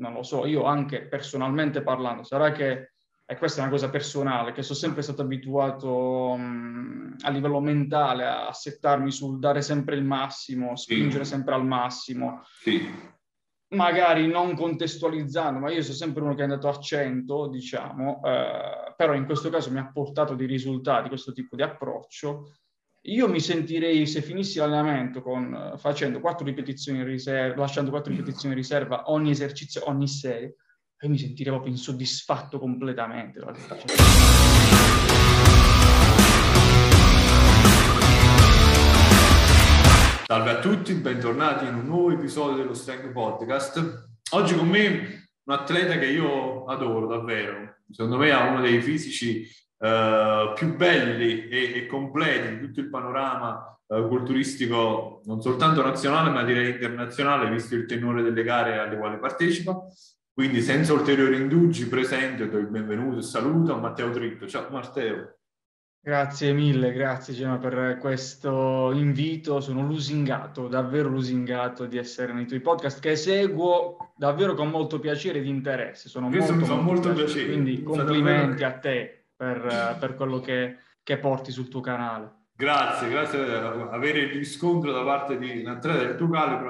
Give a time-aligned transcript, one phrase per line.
[0.00, 2.92] non lo so, io anche personalmente parlando, sarà che,
[3.24, 8.26] e questa è una cosa personale, che sono sempre stato abituato mh, a livello mentale
[8.26, 11.30] a settarmi sul dare sempre il massimo, spingere sì.
[11.30, 12.42] sempre al massimo.
[12.44, 13.18] Sì
[13.70, 18.94] magari non contestualizzando, ma io sono sempre uno che è andato a 100, diciamo, eh,
[18.96, 22.52] però in questo caso mi ha portato dei risultati questo tipo di approccio.
[23.04, 28.52] Io mi sentirei, se finissi l'allenamento con, facendo quattro ripetizioni in riserva, lasciando quattro ripetizioni
[28.52, 30.56] in riserva ogni esercizio, ogni serie,
[31.00, 33.40] io mi sentirei proprio insoddisfatto completamente.
[40.26, 44.08] Salve a tutti, bentornati in un nuovo episodio dello Strength Podcast.
[44.32, 49.48] Oggi con me un atleta che io adoro davvero, secondo me ha uno dei fisici
[49.80, 56.30] uh, più belli e, e, completi di tutto il panorama uh, culturistico, non soltanto nazionale
[56.30, 59.86] ma direi internazionale, visto il tenore delle gare alle quali partecipa.
[60.32, 64.46] Quindi senza ulteriori indugi presento e do il benvenuto e saluto a Matteo Dritto.
[64.46, 65.34] Ciao Matteo.
[66.02, 69.60] Grazie mille, grazie Gemma per questo invito.
[69.60, 75.40] Sono lusingato, davvero lusingato di essere nei tuoi podcast che seguo davvero con molto piacere
[75.40, 76.08] ed interesse.
[76.08, 77.48] Sono Io molto, molto, molto piacere.
[77.48, 82.48] Quindi complimenti a te per, per quello che, che, porti sul tuo canale.
[82.52, 86.68] Grazie, grazie per avere il riscontro da parte di un atleta del tuo calibro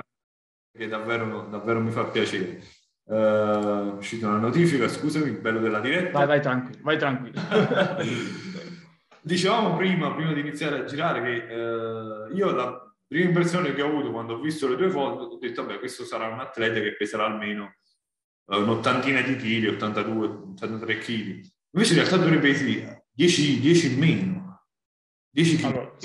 [0.72, 2.62] che davvero, davvero mi fa piacere.
[3.02, 6.12] Uh, è uscita una notifica, scusami, bello della diretta.
[6.12, 7.40] Vai, vai tranquillo, vai tranquillo.
[9.20, 13.88] Dicevamo prima, prima di iniziare a girare, che eh, io la prima impressione che ho
[13.88, 16.94] avuto quando ho visto le tue foto, ho detto, vabbè, questo sarà un atleta che
[16.94, 17.74] peserà almeno
[18.46, 21.58] eh, un'ottantina di chili, 82, 83 chili.
[21.72, 24.64] Invece in realtà tu ne pesi 10, 10 in meno.
[25.30, 25.64] 10 kg.
[25.64, 25.96] Allora,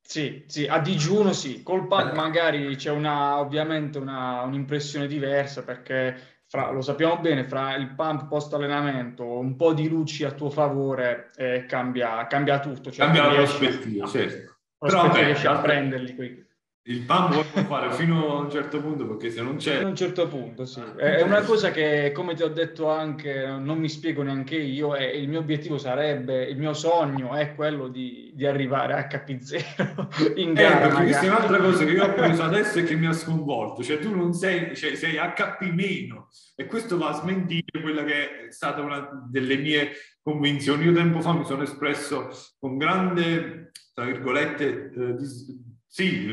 [0.00, 6.42] sì, sì, a digiuno sì, col pad magari c'è una, ovviamente una, un'impressione diversa perché
[6.46, 10.50] fra, lo sappiamo bene, fra il pump post allenamento, un po' di luci a tuo
[10.50, 12.90] favore eh, cambia, cambia, tutto.
[12.90, 14.58] Cioè cambia la prospettiva, certo.
[14.78, 16.46] Però riesci a prenderli quei
[16.86, 19.82] il PAM può fare fino a un certo punto perché se non c'è...
[19.82, 20.82] A un certo punto, sì.
[20.96, 25.18] È una cosa che, come ti ho detto anche, non mi spiego neanche io, e
[25.18, 30.50] il mio obiettivo sarebbe, il mio sogno è quello di, di arrivare a HP0 in
[30.50, 30.88] eh, gara.
[30.88, 33.82] Eh, questa è un'altra cosa che io ho preso adesso e che mi ha sconvolto,
[33.82, 38.48] cioè tu non sei, cioè, sei HP meno e questo va a smentire quella che
[38.48, 40.84] è stata una delle mie convinzioni.
[40.84, 42.28] Io tempo fa mi sono espresso
[42.58, 46.26] con grande, tra virgolette, eh, dis- sì,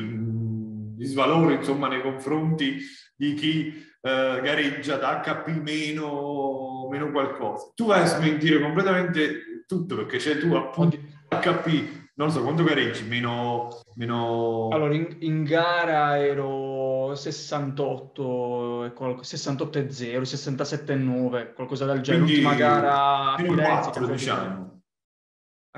[1.02, 2.80] disvalore insomma nei confronti
[3.16, 3.68] di chi
[4.02, 7.72] eh, gareggia da HP meno, meno qualcosa.
[7.74, 10.98] Tu vai a smentire completamente tutto perché c'è tu appunto
[11.30, 13.70] HP, non so quanto gareggi, meno...
[13.96, 14.70] meno...
[14.72, 21.86] Allora in, in gara ero 68 e qualcosa, 68 e 0, 67 e 9, qualcosa
[21.86, 22.26] del genere.
[22.26, 24.82] Quindi, L'ultima gara a Firenze, 4, diciamo.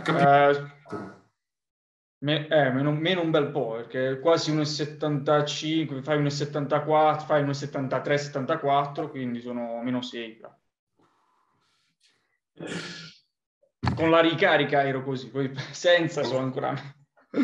[0.01, 0.09] HP...
[0.09, 0.81] Eh,
[2.23, 9.09] Me, eh, meno, meno, un bel po', perché quasi 1,75, fai 1,74, fai 1,73, 74,
[9.09, 10.39] quindi sono meno 6.
[13.93, 16.73] Con la ricarica ero così, poi senza sono ancora...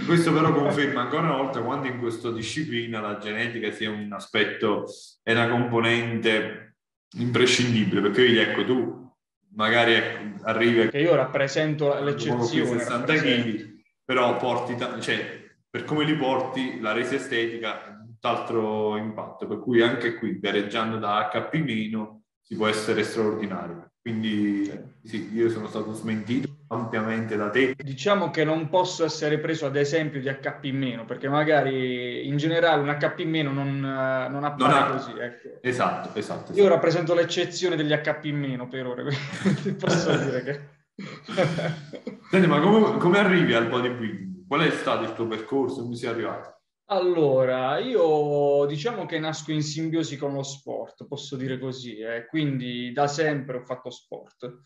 [0.06, 4.86] Questo però conferma ancora una volta quanto in questa disciplina la genetica sia un aspetto
[5.24, 6.78] e una componente
[7.18, 9.14] imprescindibile, perché vedi, ecco, tu
[9.56, 10.88] magari ecco, arrivi...
[10.88, 12.80] Che io rappresento l'eccezione.
[12.80, 13.78] 60 kg
[14.10, 15.40] però porti, cioè,
[15.70, 20.98] per come li porti, la resa estetica ha tutt'altro impatto, per cui anche qui, gareggiando
[20.98, 23.92] da HP meno, si può essere straordinario.
[24.02, 24.68] Quindi
[25.04, 27.76] sì, io sono stato smentito ampiamente da te.
[27.78, 32.82] Diciamo che non posso essere preso ad esempio di HP meno, perché magari in generale
[32.82, 34.86] un HP meno non, non appare non ha...
[34.88, 35.12] così.
[35.20, 35.60] Ecco.
[35.62, 36.60] Esatto, esatto, esatto.
[36.60, 39.04] Io rappresento l'eccezione degli HP meno per ora,
[39.78, 40.78] posso dire che...
[42.30, 44.48] Senti, ma come, come arrivi al bodybuilding?
[44.48, 45.82] Qual è stato il tuo percorso?
[45.82, 46.60] Come sei arrivato?
[46.92, 52.26] Allora, io diciamo che nasco in simbiosi con lo sport, posso dire così, eh.
[52.28, 54.62] quindi da sempre ho fatto sport.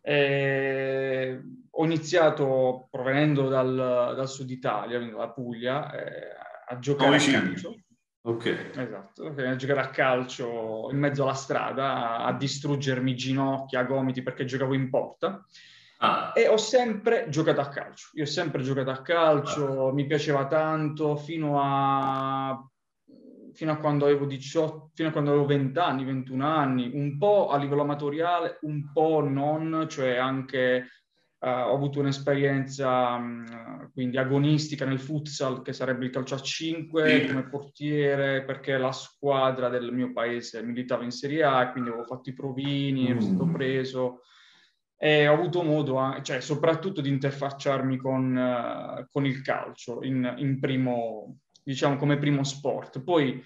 [0.00, 6.36] Eh, ho iniziato provenendo dal, dal, sud Italia, quindi dalla Puglia, eh,
[6.68, 7.74] a giocare a calcio.
[8.22, 8.70] Ok.
[8.76, 14.74] Esatto, a giocare a calcio in mezzo alla strada, a distruggermi ginocchia, gomiti perché giocavo
[14.74, 15.44] in porta.
[15.98, 16.32] Ah.
[16.34, 18.10] E ho sempre giocato a calcio.
[18.14, 19.92] Io ho sempre giocato a calcio, ah.
[19.92, 22.62] mi piaceva tanto fino a,
[23.52, 27.48] fino a quando avevo 18, fino a quando avevo 20 anni, 21 anni, un po'
[27.48, 30.88] a livello amatoriale, un po' non, cioè anche
[31.38, 37.20] uh, ho avuto un'esperienza um, quindi agonistica nel futsal, che sarebbe il calcio a 5,
[37.20, 37.26] sì.
[37.26, 42.28] come portiere, perché la squadra del mio paese militava in Serie A, quindi avevo fatto
[42.28, 43.10] i provini, mm.
[43.10, 44.20] ero stato preso
[44.98, 50.58] e ho avuto modo, cioè, soprattutto di interfacciarmi con, uh, con il calcio in, in,
[50.58, 53.02] primo, diciamo, come primo sport.
[53.02, 53.42] Poi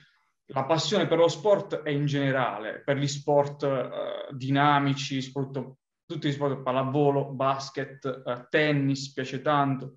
[0.46, 6.28] la passione per lo sport è in generale, per gli sport uh, dinamici, soprattutto tutti
[6.28, 9.96] gli sport, pallavolo, basket, uh, tennis, piace tanto.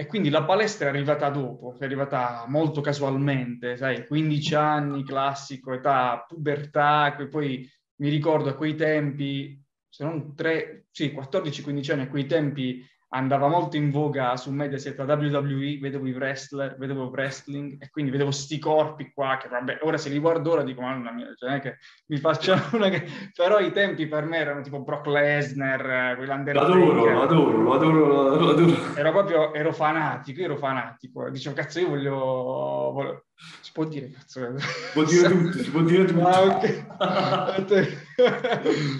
[0.00, 5.72] E quindi la palestra è arrivata dopo, è arrivata molto casualmente, sai, 15 anni, classico,
[5.72, 12.08] età, pubertà, poi mi ricordo a quei tempi se non 3, sì, 14-15 anni a
[12.08, 17.10] quei tempi andava molto in voga su Mediaset la WWE, vedevo i wrestler, vedevo il
[17.10, 20.82] wrestling e quindi vedevo sti corpi qua che vabbè, ora se li guardo ora dico
[20.82, 23.06] mamma mia, cioè non è che mi facciano una che...
[23.34, 26.68] però i tempi per me erano tipo Brock Lesnar, quell'Undertaker.
[26.68, 28.94] Lo adoro, lo adoro, lo adoro, lo adoro.
[28.94, 33.24] Ero proprio, ero fanatico, ero fanatico, dicevo cazzo io voglio, voglio...
[33.62, 34.58] si può dire cazzo?
[34.58, 36.26] Si può dire tutto, si può dire tutto.
[36.26, 38.06] Ah, okay.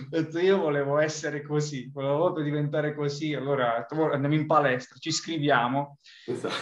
[0.09, 6.55] detto, io volevo essere così, volevo diventare così, allora andiamo in palestra, ci scriviamo esatto.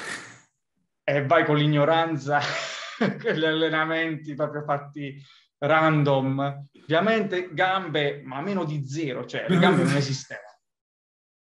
[1.04, 2.40] e vai con l'ignoranza,
[2.98, 5.22] con gli allenamenti proprio fatti
[5.58, 10.44] random, ovviamente gambe, ma meno di zero, cioè le gambe non esistevano.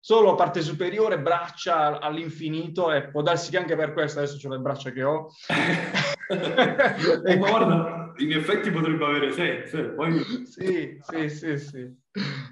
[0.02, 4.58] Solo parte superiore, braccia all'infinito e può darsi che anche per questo adesso ho le
[4.58, 5.28] braccia che ho.
[7.24, 9.78] e guarda, in effetti potrebbe avere senso.
[9.78, 10.18] Eh, poi...
[10.46, 11.98] sì, sì, sì, sì.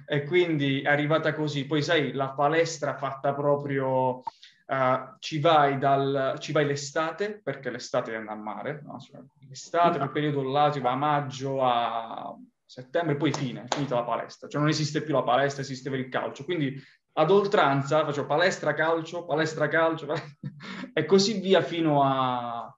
[0.07, 1.67] E quindi è arrivata così.
[1.67, 4.23] Poi sai, la palestra fatta proprio...
[4.69, 8.99] Uh, ci, vai dal, ci vai l'estate, perché l'estate è a mare, no?
[9.01, 9.19] Cioè,
[9.49, 12.37] l'estate, quel periodo là, si va a maggio, a
[12.67, 14.47] settembre, poi fine, finita la palestra.
[14.47, 16.45] Cioè non esiste più la palestra, esiste per il calcio.
[16.45, 16.79] Quindi
[17.15, 20.07] ad oltranza faccio palestra, calcio, palestra, calcio,
[20.93, 22.78] e così via fino a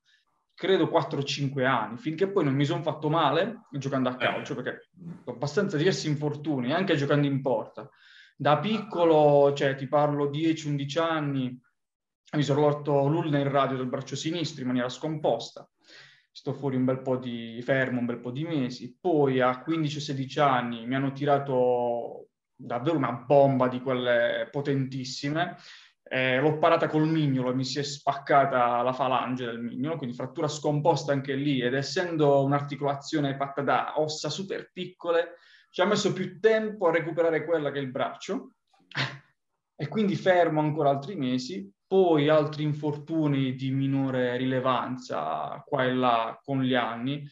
[0.61, 4.91] credo 4-5 anni, finché poi non mi sono fatto male giocando a calcio, perché
[5.25, 7.89] ho abbastanza diversi infortuni, anche giocando in porta.
[8.37, 11.59] Da piccolo, cioè ti parlo 10-11 anni,
[12.33, 15.67] mi sono rotto l'ulna in radio del braccio sinistro in maniera scomposta.
[16.31, 18.95] Sto fuori un bel po' di fermo, un bel po' di mesi.
[19.01, 25.57] Poi a 15-16 anni mi hanno tirato davvero una bomba di quelle potentissime
[26.13, 30.17] eh, l'ho parata col mignolo e mi si è spaccata la falange del mignolo, quindi
[30.17, 35.37] frattura scomposta anche lì ed essendo un'articolazione fatta da ossa super piccole,
[35.71, 38.55] ci ha messo più tempo a recuperare quella che il braccio
[39.77, 46.41] e quindi fermo ancora altri mesi, poi altri infortuni di minore rilevanza qua e là
[46.43, 47.25] con gli anni,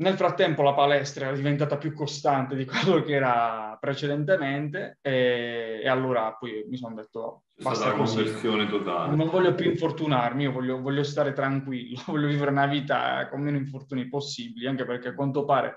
[0.00, 5.88] nel frattempo la palestra era diventata più costante di quello che era precedentemente e, e
[5.88, 8.24] allora poi mi sono detto basta così.
[8.40, 9.16] Totale.
[9.16, 13.56] Non voglio più infortunarmi, io voglio, voglio, stare tranquillo, voglio vivere una vita con meno
[13.56, 15.76] infortuni possibili, anche perché a quanto pare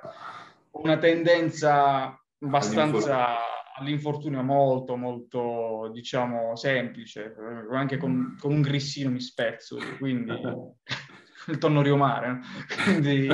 [0.71, 3.37] ho una tendenza abbastanza
[3.75, 7.33] all'infortunio molto, molto, diciamo, semplice,
[7.71, 10.31] anche con, con un grissino mi spezzo, quindi
[11.47, 12.39] il tonno riomare, no?
[12.83, 13.27] quindi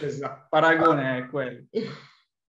[0.00, 1.66] esatto, paragone è quello.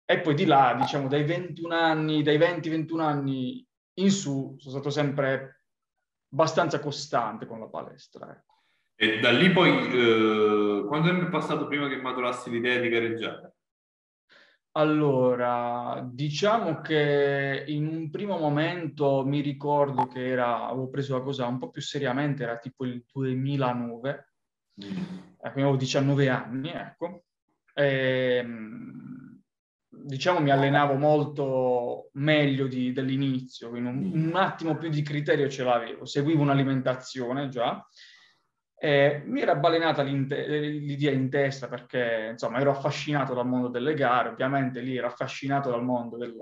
[0.09, 3.67] E poi di là, diciamo, dai 21 anni, dai 20-21 anni
[3.99, 5.63] in su, sono stato sempre
[6.31, 8.31] abbastanza costante con la palestra.
[8.31, 8.55] Ecco.
[8.95, 13.55] E da lì poi, eh, quanto tempo è passato prima che maturassi l'idea di gareggiare?
[14.77, 21.47] Allora, diciamo che in un primo momento mi ricordo che era, avevo preso la cosa
[21.47, 24.17] un po' più seriamente, era tipo il 2009, Mm.
[24.17, 24.36] quindi
[25.43, 27.25] avevo 19 anni, ecco.
[27.75, 29.41] E, ehm,
[29.89, 35.65] diciamo mi allenavo molto meglio di, dell'inizio, quindi un, un, attimo più di criterio ce
[35.65, 37.85] l'avevo, seguivo un'alimentazione già.
[38.79, 44.29] E mi era balenata l'idea in testa perché insomma ero affascinato dal mondo delle gare,
[44.29, 46.37] ovviamente lì ero affascinato dal mondo del,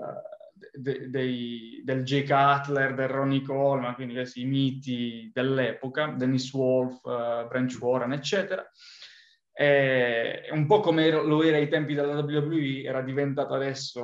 [0.55, 7.01] de, de, del Jay Cutler, del Ronnie Coleman, quindi questi i miti dell'epoca, Dennis Wolf,
[7.03, 8.65] uh, Branch Warren, eccetera.
[9.57, 14.03] E un po' come lo era ai tempi della WWE, era diventato adesso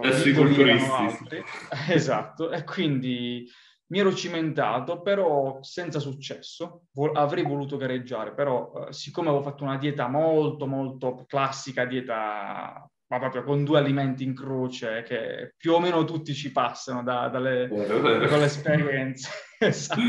[0.91, 1.43] altri.
[1.91, 3.45] esatto, e quindi
[3.87, 6.83] mi ero cimentato, però senza successo.
[6.93, 12.89] Vol- avrei voluto gareggiare, però uh, siccome avevo fatto una dieta molto, molto classica, dieta
[13.11, 17.27] ma proprio con due alimenti in croce che più o meno tutti ci passano da,
[17.27, 19.29] dalle, dalle esperienze.
[19.59, 19.99] esatto.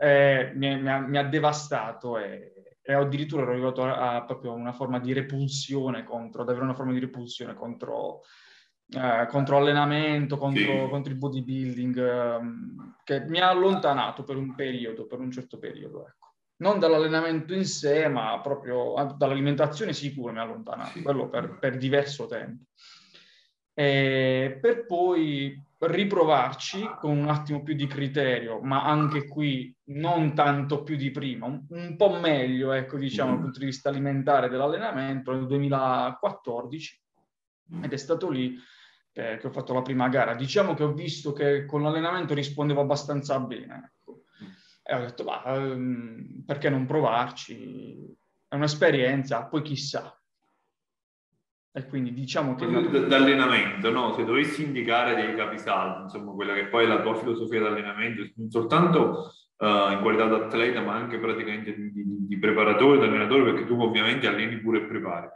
[0.00, 4.52] eh, mi, mi, ha, mi, ha, devastato e, e addirittura ero arrivato a, a, proprio
[4.52, 8.22] una forma di repulsione contro, ad avere una forma di repulsione contro
[8.88, 10.88] eh, contro allenamento, contro, sì.
[10.90, 12.40] contro, il bodybuilding, eh,
[13.04, 16.23] che mi ha allontanato per un periodo, per un certo periodo, ecco.
[16.56, 21.02] Non dall'allenamento in sé, ma proprio ah, dall'alimentazione sicuro mi ha allontanato, sì.
[21.02, 22.64] quello per, per diverso tempo.
[23.74, 30.82] E per poi riprovarci con un attimo più di criterio, ma anche qui non tanto
[30.82, 35.32] più di prima, un, un po' meglio, ecco, diciamo, dal punto di vista alimentare dell'allenamento
[35.32, 37.02] nel 2014
[37.82, 38.56] ed è stato lì
[39.12, 40.34] eh, che ho fatto la prima gara.
[40.34, 43.93] Diciamo che ho visto che con l'allenamento rispondevo abbastanza bene.
[44.86, 48.14] E ho detto, ma um, perché non provarci?
[48.46, 50.14] È un'esperienza, poi chissà.
[51.72, 52.66] E quindi diciamo che...
[52.66, 54.12] D'allenamento, no?
[54.12, 58.22] Se dovessi indicare dei capisaldi, insomma, quella che poi è la tua filosofia di allenamento,
[58.36, 63.04] non soltanto uh, in qualità di atleta, ma anche praticamente di, di, di preparatore, di
[63.06, 65.28] allenatore, perché tu ovviamente alleni pure e prepari.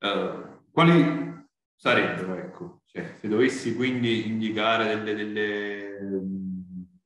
[0.00, 1.44] Uh, quali
[1.76, 6.20] sarebbero, ecco, cioè, se dovessi quindi indicare delle, delle,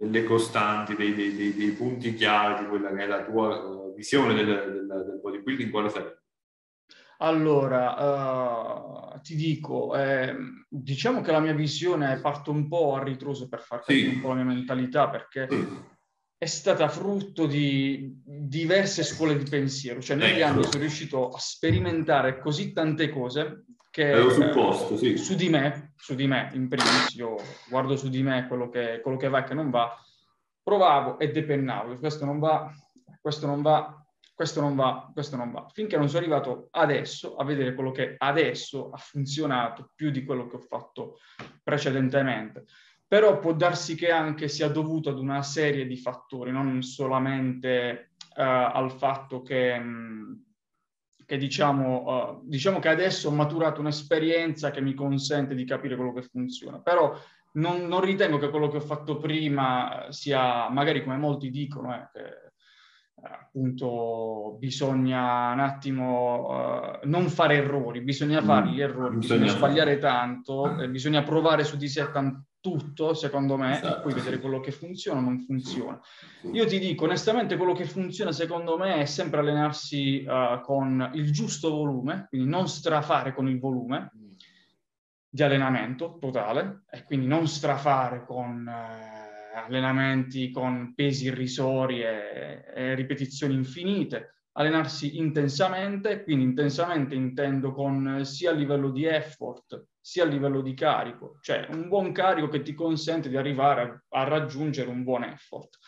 [0.00, 3.94] delle costanti, dei, dei, dei, dei, punti chiave di quella che è la tua uh,
[3.94, 6.22] visione del, del, del bodybuilding, quale sarebbe?
[7.18, 10.34] Allora, uh, ti dico, eh,
[10.66, 14.14] diciamo che la mia visione parte un po' a ritroso per far capire sì.
[14.14, 15.68] un po' la mia mentalità, perché sì.
[16.38, 20.00] è stata frutto di diverse scuole di pensiero.
[20.00, 20.50] Cioè, negli ecco.
[20.50, 25.16] anni sono riuscito a sperimentare così tante cose che eh, supposto, sì.
[25.16, 27.36] su di me, su di me in primis, io
[27.68, 29.94] guardo su di me quello che, quello che va e che non va,
[30.62, 32.72] provavo e depennavo, questo non va,
[33.20, 34.00] questo non va,
[34.32, 38.14] questo non va, questo non va, finché non sono arrivato adesso a vedere quello che
[38.16, 41.18] adesso ha funzionato più di quello che ho fatto
[41.62, 42.64] precedentemente.
[43.06, 48.42] Però può darsi che anche sia dovuto ad una serie di fattori, non solamente uh,
[48.72, 49.76] al fatto che...
[49.76, 50.44] Mh,
[51.30, 56.12] che diciamo, uh, diciamo che adesso ho maturato un'esperienza che mi consente di capire quello
[56.12, 57.16] che funziona, però
[57.52, 62.08] non, non ritengo che quello che ho fatto prima sia, magari come molti dicono, eh,
[62.12, 62.50] che
[63.22, 69.98] appunto bisogna un attimo uh, non fare errori, bisogna fare gli errori, bisogna, bisogna sbagliare
[69.98, 73.98] tanto, eh, bisogna provare su di sé tanto tutto, secondo me, esatto.
[73.98, 76.00] e poi vedere quello che funziona o non funziona.
[76.52, 81.32] Io ti dico, onestamente, quello che funziona, secondo me, è sempre allenarsi uh, con il
[81.32, 84.12] giusto volume, quindi non strafare con il volume
[85.28, 92.94] di allenamento totale, e quindi non strafare con uh, allenamenti con pesi irrisori e, e
[92.94, 100.26] ripetizioni infinite, allenarsi intensamente, quindi intensamente intendo con sia a livello di effort sia a
[100.26, 104.88] livello di carico, cioè un buon carico che ti consente di arrivare a, a raggiungere
[104.88, 105.78] un buon effort.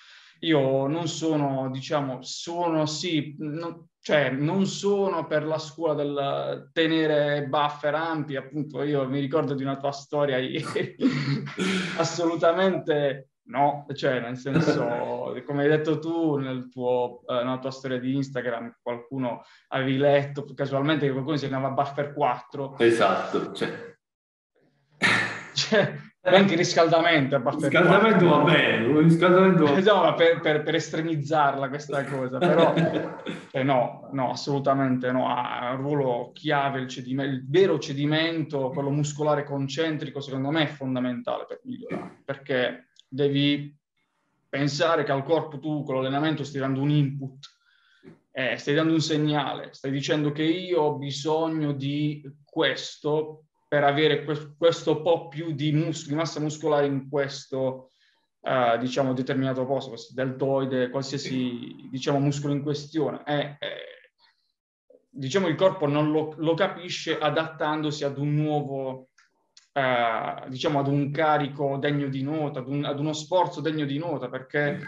[0.40, 7.47] Io non sono, diciamo, sono sì, non, cioè non sono per la scuola del tenere
[7.47, 10.38] buffer ampi, appunto io mi ricordo di una tua storia
[11.97, 17.99] assolutamente no, cioè nel senso, come hai detto tu nel tuo, eh, nella tua storia
[17.99, 22.78] di Instagram, qualcuno avevi letto casualmente che qualcuno si chiamava Buffer 4.
[22.78, 23.90] Esatto, cioè
[25.54, 27.37] cioè, anche il riscaldamento.
[27.37, 32.72] Il riscaldamento va bene, riscaldamento va no, per, per, per, estremizzarla questa cosa, però
[33.50, 38.90] cioè, no, no, assolutamente no, ha un ruolo chiave il cedimento, il vero cedimento, quello
[38.90, 43.76] muscolare concentrico, secondo me è fondamentale per migliorare, perché devi
[44.49, 47.47] pensare che al corpo tu con l'allenamento stai dando un input,
[48.33, 54.25] eh, stai dando un segnale, stai dicendo che io ho bisogno di questo per avere
[54.57, 57.90] questo po' più di, mus- di massa muscolare in questo,
[58.40, 63.23] uh, diciamo, determinato posto, questo deltoide, qualsiasi, diciamo, muscolo in questione.
[63.25, 63.92] Eh, eh,
[65.09, 69.09] diciamo, il corpo non lo, lo, capisce adattandosi ad un nuovo,
[69.72, 73.98] uh, diciamo, ad un carico degno di nota, ad, un, ad uno sforzo degno di
[73.98, 74.78] nota, perché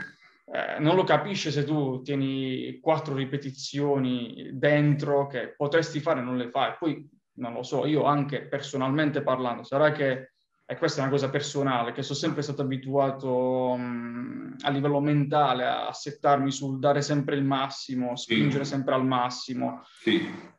[0.46, 6.36] eh, non lo capisce se tu tieni quattro ripetizioni dentro che potresti fare e non
[6.36, 6.74] le fai.
[6.78, 10.32] Poi non lo so, io anche personalmente parlando, sarà che,
[10.66, 15.66] e questa è una cosa personale, che sono sempre stato abituato mh, a livello mentale
[15.66, 18.70] a settarmi sul dare sempre il massimo, spingere sì.
[18.70, 19.82] sempre al massimo.
[20.00, 20.52] Sì.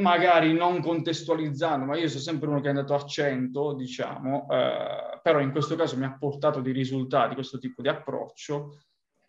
[0.00, 5.20] Magari non contestualizzando, ma io sono sempre uno che è andato a 100, diciamo, eh,
[5.22, 8.70] però in questo caso mi ha portato dei risultati questo tipo di approccio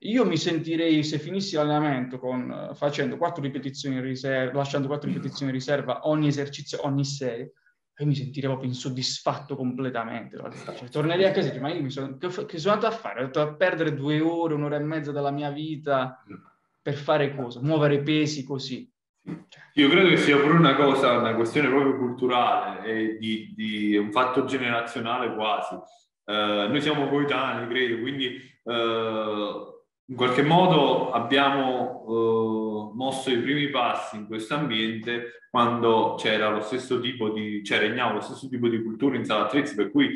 [0.04, 5.52] io mi sentirei, se finissi l'allenamento con, facendo quattro ripetizioni in riserva, lasciando quattro ripetizioni
[5.52, 7.54] in riserva ogni esercizio, ogni serie,
[7.98, 10.38] io mi sentirei proprio insoddisfatto completamente.
[10.38, 12.98] Cioè, tornerei a casa e dico, ma io mi sono, che, che sono andato a
[12.98, 13.20] fare?
[13.20, 16.24] Ho andato a perdere due ore, un'ora e mezza della mia vita
[16.82, 17.62] per fare cosa?
[17.62, 18.91] Muovere pesi così.
[19.76, 24.12] Io credo che sia pure una cosa, una questione proprio culturale e di, di un
[24.12, 25.76] fatto generazionale quasi.
[25.76, 28.72] Uh, noi siamo coetanei, credo, quindi uh,
[30.06, 36.62] in qualche modo abbiamo uh, mosso i primi passi in questo ambiente quando c'era lo
[36.62, 40.16] stesso tipo di, cioè regnava lo stesso tipo di cultura in sala attrezzi, per cui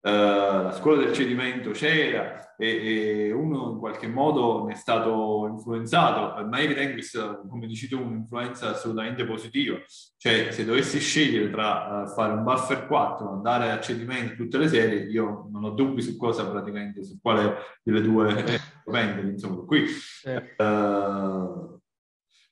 [0.00, 6.44] la scuola del cedimento c'era e, e, uno in qualche modo ne è stato influenzato,
[6.44, 9.78] ma io ritengo che sia, come dici tu, un'influenza assolutamente positiva.
[10.16, 14.66] Cioè, se dovessi scegliere tra uh, fare un buffer 4 andare a cedimento tutte le
[14.66, 18.44] serie, io non ho dubbi su cosa praticamente, su quale delle due
[18.86, 19.62] vendere, insomma.
[19.64, 21.80] Qui, uh,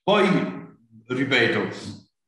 [0.03, 0.75] poi,
[1.05, 1.59] ripeto,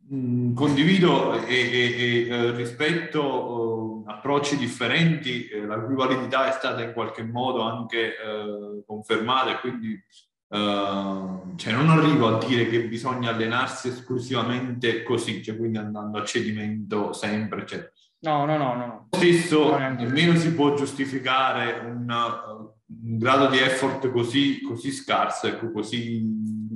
[0.10, 3.79] mh, mm, condivido e, e, e uh, rispetto
[4.10, 9.60] approcci differenti, eh, la cui validità è stata in qualche modo anche eh, confermata e
[9.60, 10.04] quindi
[10.52, 16.26] Uh, cioè non arrivo a dire che bisogna allenarsi esclusivamente così, cioè quindi andando a
[16.26, 17.92] cedimento sempre, eccetera.
[18.22, 19.08] No, no, no, no.
[19.12, 26.26] Stesso nemmeno si può giustificare un, un grado di effort così, così scarso, ecco, così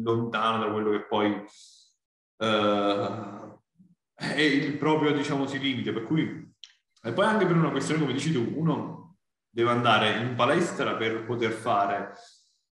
[0.04, 1.32] lontano da quello che poi
[2.38, 3.60] uh,
[4.16, 5.92] è il proprio, diciamo, si limite.
[5.92, 6.53] Per cui,
[7.04, 9.18] e poi anche per una questione, come dici tu, uno
[9.50, 12.14] deve andare in palestra per poter fare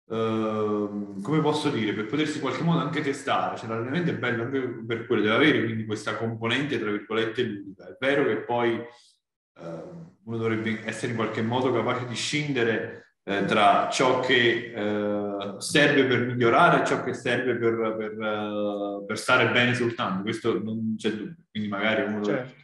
[0.06, 4.42] Uh, come posso dire, per potersi in qualche modo anche testare, cioè l'allenamento è bello
[4.42, 7.88] anche per quello, deve avere quindi questa componente, tra virgolette, ludica.
[7.88, 13.46] È vero che poi uh, uno dovrebbe essere in qualche modo capace di scindere uh,
[13.46, 19.50] tra ciò che eh, serve per migliorare e ciò che serve per, per, per, stare
[19.52, 22.30] bene soltanto, questo non c'è dubbio, quindi magari uno certo.
[22.30, 22.62] dovrebbe...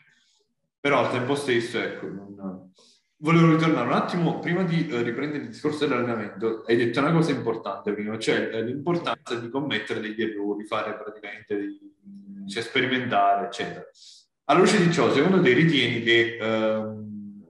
[0.80, 2.30] Però al tempo stesso, ecco, non
[3.22, 7.32] Volevo ritornare un attimo, prima di eh, riprendere il discorso dell'allenamento, hai detto una cosa
[7.32, 11.78] importante prima, cioè eh, l'importanza di commettere degli errori, fare praticamente dei,
[12.48, 13.84] cioè sperimentare, eccetera.
[14.44, 17.44] Alla luce di ciò, secondo te ritieni che ehm,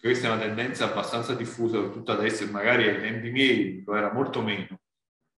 [0.00, 4.10] questa è una tendenza abbastanza diffusa soprattutto adesso, e magari ai tempi miei lo era
[4.14, 4.80] molto meno,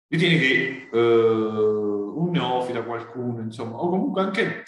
[0.07, 4.63] ritieni che eh, un neofita, qualcuno, insomma, o comunque anche,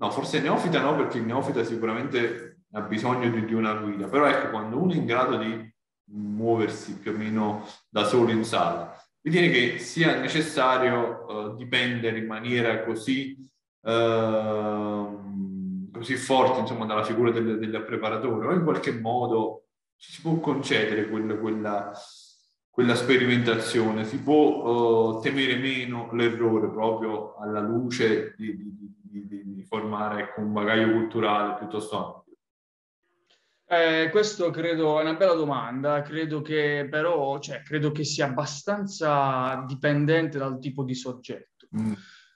[0.00, 4.26] no, forse neofita no, perché il neofita sicuramente ha bisogno di, di, una guida, però
[4.26, 5.72] ecco, quando uno è in grado di
[6.12, 12.26] muoversi più o meno da solo in sala, ritiene che sia necessario uh, dipendere in
[12.26, 13.36] maniera così,
[13.80, 15.20] uh,
[15.92, 20.38] così forte insomma, dalla figura del, del preparatore o in qualche modo ci si può
[20.38, 21.92] concedere quella, quella,
[22.70, 29.66] quella sperimentazione, si può uh, temere meno l'errore proprio alla luce di, di, di, di
[29.66, 32.18] formare ecco, un bagaglio culturale piuttosto ampio.
[33.66, 39.64] Eh, questo credo è una bella domanda, credo che però cioè, credo che sia abbastanza
[39.66, 41.68] dipendente dal tipo di soggetto.
[41.80, 41.92] Mm,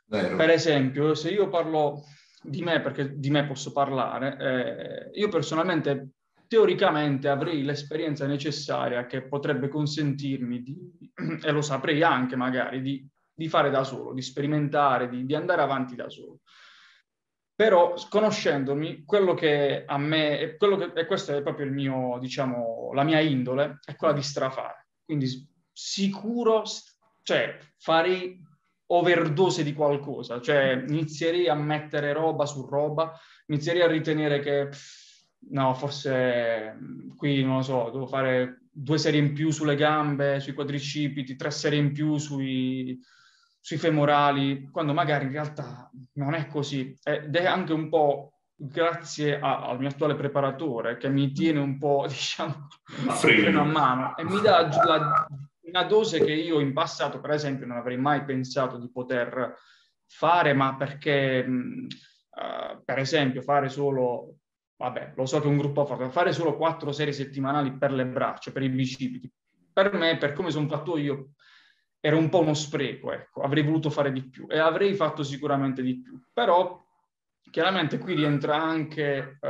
[0.07, 2.05] per esempio, se io parlo
[2.41, 6.11] di me, perché di me posso parlare, eh, io personalmente
[6.47, 10.77] teoricamente avrei l'esperienza necessaria che potrebbe consentirmi di,
[11.43, 15.63] e lo saprei anche magari, di, di fare da solo, di sperimentare, di, di andare
[15.63, 16.43] avanti da solo
[17.55, 23.05] però conoscendomi, quello che a me, che, e questo è proprio il mio, diciamo, la
[23.05, 24.88] mia indole, è quella di strafare.
[25.05, 25.29] Quindi
[25.73, 26.64] sicuro,
[27.23, 28.43] cioè farei
[28.87, 33.12] overdose di qualcosa, cioè inizierei a mettere roba su roba,
[33.47, 34.69] inizierei a ritenere che,
[35.51, 36.77] no, forse
[37.17, 41.53] qui, non lo so, devo fare due serie in più sulle gambe, sui quadricipiti, tre
[41.53, 43.01] serie in più sui,
[43.64, 46.94] sui femorali, quando magari in realtà non è così.
[47.03, 51.79] Ed è anche un po' grazie a, al mio attuale preparatore che mi tiene un
[51.79, 55.27] po', diciamo, freno a mano e mi dà la,
[55.62, 59.57] una dose che io in passato, per esempio, non avrei mai pensato di poter
[60.07, 64.40] fare, ma perché, uh, per esempio, fare solo,
[64.77, 68.05] vabbè, lo so che è un gruppo forte, fare solo quattro serie settimanali per le
[68.05, 69.33] braccia, per i bicipiti,
[69.72, 71.31] per me, per come sono fatto io,
[72.07, 75.81] era un po' uno spreco, ecco, avrei voluto fare di più e avrei fatto sicuramente
[75.81, 76.79] di più, però
[77.51, 79.49] chiaramente qui rientra anche uh,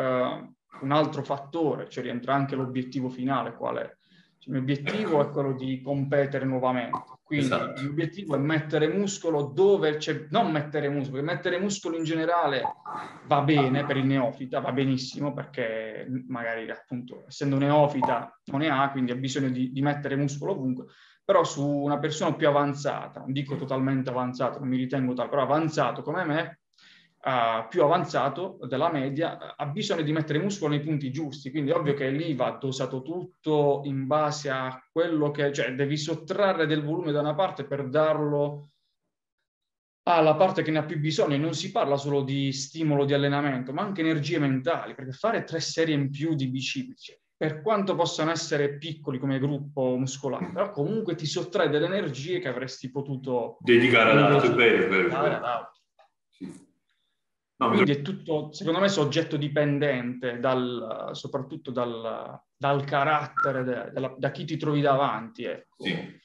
[0.85, 3.97] un altro fattore, cioè rientra anche l'obiettivo finale, qual è?
[4.38, 7.81] Cioè, il mio obiettivo è quello di competere nuovamente, quindi esatto.
[7.81, 12.05] il mio obiettivo è mettere muscolo dove c'è, non mettere muscolo, perché mettere muscolo in
[12.05, 12.62] generale
[13.27, 18.93] va bene per il neofita, va benissimo perché magari appunto essendo neofita non ne ha,
[18.93, 20.85] quindi ha bisogno di, di mettere muscolo ovunque,
[21.25, 25.43] però su una persona più avanzata, non dico totalmente avanzato, non mi ritengo tale, però
[25.43, 26.61] avanzato come me,
[27.23, 31.75] uh, più avanzato della media, ha bisogno di mettere muscolo nei punti giusti, quindi è
[31.75, 36.85] ovvio che lì va dosato tutto in base a quello che, cioè devi sottrarre del
[36.85, 38.69] volume da una parte per darlo
[40.07, 41.37] ha la parte che ne ha più bisogno.
[41.37, 45.61] Non si parla solo di stimolo di allenamento, ma anche energie mentali, perché fare tre
[45.61, 51.14] serie in più di bicipiti, per quanto possano essere piccoli come gruppo muscolare, però comunque
[51.14, 55.73] ti sottrae delle energie che avresti potuto dedicare ad altro, è vero, è vero.
[56.31, 56.62] Sì.
[57.57, 64.14] No, Quindi è tutto, secondo me, soggetto dipendente dal, soprattutto dal, dal carattere, de, della,
[64.16, 65.44] da chi ti trovi davanti.
[65.44, 65.85] Ecco.
[65.85, 66.23] Sì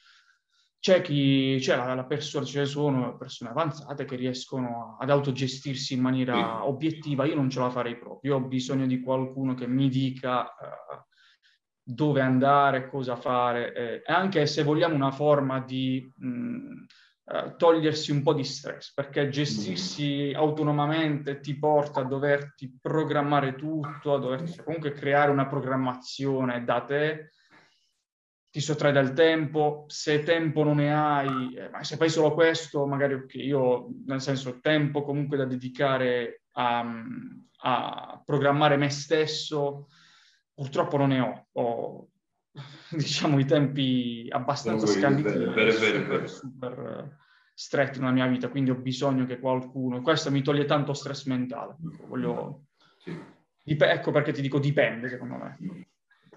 [0.80, 5.92] c'è chi, c'è la, la persona, ce ne sono persone avanzate che riescono ad autogestirsi
[5.92, 9.66] in maniera obiettiva, io non ce la farei proprio, io ho bisogno di qualcuno che
[9.66, 11.04] mi dica uh,
[11.82, 16.26] dove andare, cosa fare, eh, e anche se vogliamo una forma di mh,
[17.24, 24.14] uh, togliersi un po' di stress, perché gestirsi autonomamente ti porta a doverti programmare tutto,
[24.14, 27.32] a doverti comunque creare una programmazione da te,
[28.50, 32.84] ti sottrae dal tempo, se tempo non ne hai, eh, ma se fai solo questo,
[32.84, 36.84] magari ok, io nel senso tempo comunque da dedicare a,
[37.58, 39.88] a programmare me stesso,
[40.52, 42.08] purtroppo non ne ho, ho
[42.90, 45.30] diciamo i tempi abbastanza no, scanditi,
[45.70, 47.18] super, super
[47.54, 51.76] stretti nella mia vita, quindi ho bisogno che qualcuno, questo mi toglie tanto stress mentale,
[52.08, 52.64] voglio...
[52.98, 53.16] Sì.
[53.62, 55.88] Dip- ecco perché ti dico dipende secondo me.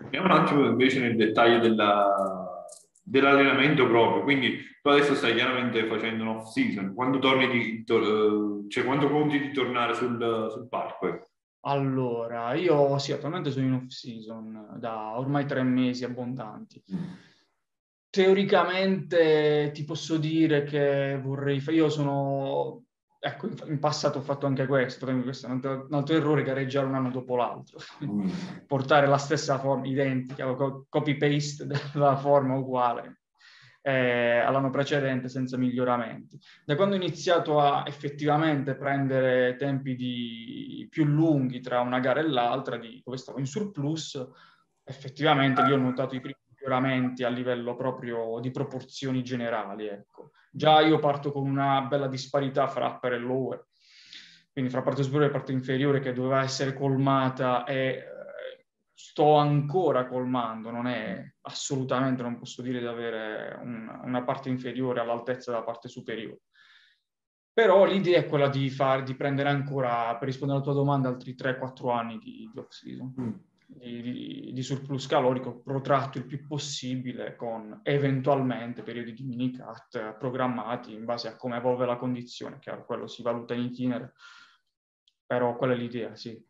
[0.03, 2.65] Andiamo un attimo invece nel dettaglio della,
[3.03, 4.23] dell'allenamento proprio.
[4.23, 6.93] Quindi tu adesso stai chiaramente facendo un off season.
[6.93, 11.29] Quando torni di, to, cioè quando conti di tornare sul, sul parco?
[11.65, 16.83] Allora, io sì, attualmente sono in off season da ormai tre mesi abbondanti.
[16.93, 17.13] Mm.
[18.09, 22.83] Teoricamente ti posso dire che vorrei fare, io sono
[23.25, 26.86] ecco, in passato ho fatto anche questo, questo è un altro, un altro errore, gareggiare
[26.86, 28.29] un anno dopo l'altro, mm.
[28.67, 30.53] portare la stessa forma identica,
[30.89, 33.21] copy-paste della forma uguale
[33.81, 36.38] eh, all'anno precedente senza miglioramenti.
[36.65, 42.27] Da quando ho iniziato a effettivamente prendere tempi di, più lunghi tra una gara e
[42.27, 44.21] l'altra, di, dove stavo in surplus,
[44.83, 50.82] effettivamente lì ho notato i primi miglioramenti a livello proprio di proporzioni generali, ecco già
[50.82, 53.67] io parto con una bella disparità fra upper e lower,
[54.52, 58.06] quindi fra parte superiore e parte inferiore che doveva essere colmata e eh,
[58.93, 65.02] sto ancora colmando, non è assolutamente, non posso dire di avere un, una parte inferiore
[65.02, 66.41] all'altezza della parte superiore.
[67.52, 71.36] Però l'idea è quella di, far, di prendere ancora, per rispondere alla tua domanda, altri
[71.36, 73.13] 3-4 anni di, di off-season.
[73.19, 73.34] Mm
[73.77, 80.93] di, di, surplus calorico protratto il più possibile con eventualmente periodi di mini cut programmati
[80.93, 84.13] in base a come evolve la condizione, chiaro, quello si valuta in itinere,
[85.25, 86.41] però quella è l'idea, sì.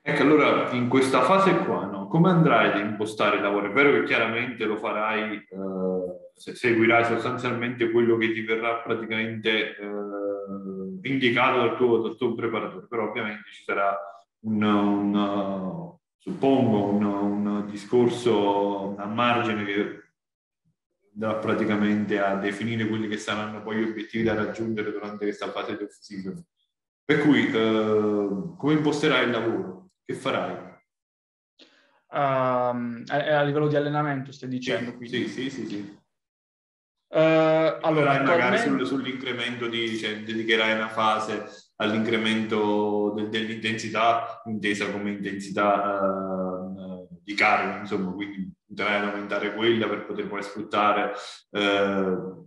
[0.00, 3.68] Ecco, allora in questa fase qua, no, come andrai ad impostare il lavoro?
[3.68, 9.76] È vero che chiaramente lo farai, eh, se seguirai sostanzialmente quello che ti verrà praticamente
[9.76, 13.94] eh, indicato dal tuo, dal tuo preparatore, però ovviamente ci sarà
[14.40, 15.87] un, un
[16.18, 20.02] suppongo, un, un discorso a margine che
[21.14, 25.76] andrà praticamente a definire quelli che saranno poi gli obiettivi da raggiungere durante questa fase
[25.76, 26.44] di off-season.
[27.04, 29.90] Per cui, eh, come imposterai il lavoro?
[30.04, 30.66] Che farai?
[32.10, 34.96] Uh, a, a, livello di allenamento, stai dicendo?
[35.04, 35.98] Sì, sì, sì, sì.
[37.08, 38.24] Uh, allora, attualmente...
[38.24, 41.46] magari sul, sull'incremento di, cioè, dedicherai una fase
[41.80, 49.88] all'incremento de, dell'intensità, intesa come intensità uh, di carico, insomma, quindi andrai ad aumentare quella
[49.88, 51.12] per poter poi sfruttare
[51.50, 52.46] uh,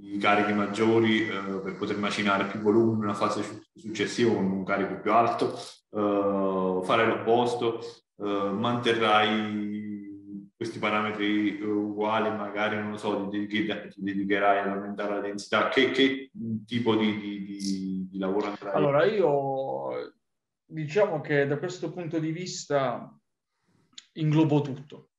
[0.00, 5.00] i carichi maggiori per poter macinare più volume in una fase successiva con un carico
[5.00, 5.58] più alto,
[5.90, 7.80] fare l'opposto,
[8.14, 9.77] manterrai
[10.58, 13.46] questi parametri uguali, magari non lo so, ti,
[13.94, 16.32] dedicherai, ad aumentare la densità, che, che
[16.66, 18.74] tipo di, di, di, lavoro andrai?
[18.74, 20.14] Allora, io
[20.64, 23.08] diciamo che da questo punto di vista
[24.14, 25.10] inglobo tutto,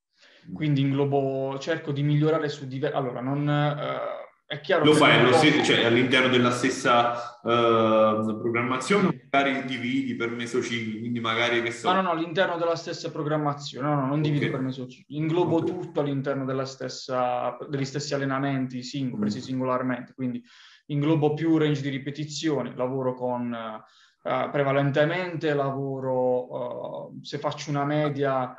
[0.50, 0.54] mm.
[0.54, 2.98] quindi inglobo, cerco di migliorare su diversi...
[2.98, 3.48] Allora, non...
[3.48, 10.16] Uh, è chiaro lo fai lo stesso, cioè, all'interno della stessa uh, programmazione, magari dividi
[10.16, 11.90] per mesocicli, quindi magari che so...
[11.90, 14.56] No, no, no, all'interno della stessa programmazione, no, no, non divido okay.
[14.56, 15.68] per mesocicli, inglobo okay.
[15.68, 19.42] tutto all'interno della stessa, degli stessi allenamenti singoli, presi mm.
[19.42, 20.44] singolarmente, quindi
[20.88, 23.52] inglobo più range di ripetizioni, lavoro con...
[23.52, 23.84] Uh,
[24.22, 28.54] prevalentemente lavoro, uh, se faccio una media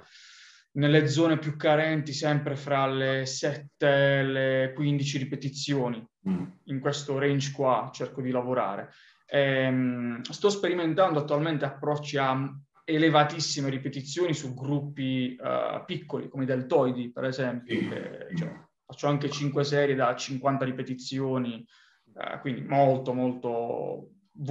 [0.73, 6.07] nelle zone più carenti sempre fra le 7 e le 15 ripetizioni.
[6.29, 6.45] Mm.
[6.65, 8.93] In questo range qua cerco di lavorare.
[9.31, 12.51] Ehm, sto sperimentando attualmente approcci a
[12.85, 17.79] elevatissime ripetizioni su gruppi uh, piccoli come i deltoidi, per esempio.
[17.79, 18.53] Che, cioè,
[18.85, 21.65] faccio anche 5 serie da 50 ripetizioni
[22.17, 24.11] eh, quindi molto, molto,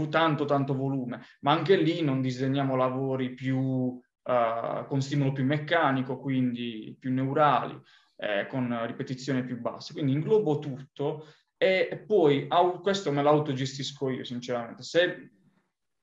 [0.09, 6.19] tanto, tanto volume, ma anche lì non disegniamo lavori più eh, con stimolo più meccanico,
[6.19, 7.79] quindi più neurali,
[8.17, 9.93] eh, con ripetizioni più basse.
[9.93, 11.25] Quindi inglobo tutto
[11.61, 12.47] e poi
[12.81, 14.81] questo me l'autogestisco io, sinceramente.
[14.81, 15.29] Se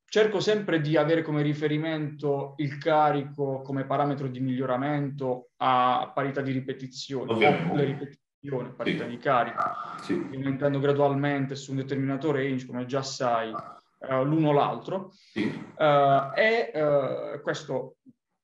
[0.04, 6.52] cerco sempre di avere come riferimento il carico come parametro di miglioramento a parità di
[6.52, 9.10] ripetizione, le ripetizioni, parità sì.
[9.10, 9.62] di carico,
[10.02, 10.12] sì.
[10.34, 15.10] aumentando gradualmente su un determinato range, come già sai, uh, l'uno o l'altro.
[15.12, 15.44] Sì.
[15.44, 17.96] Uh, e uh, questo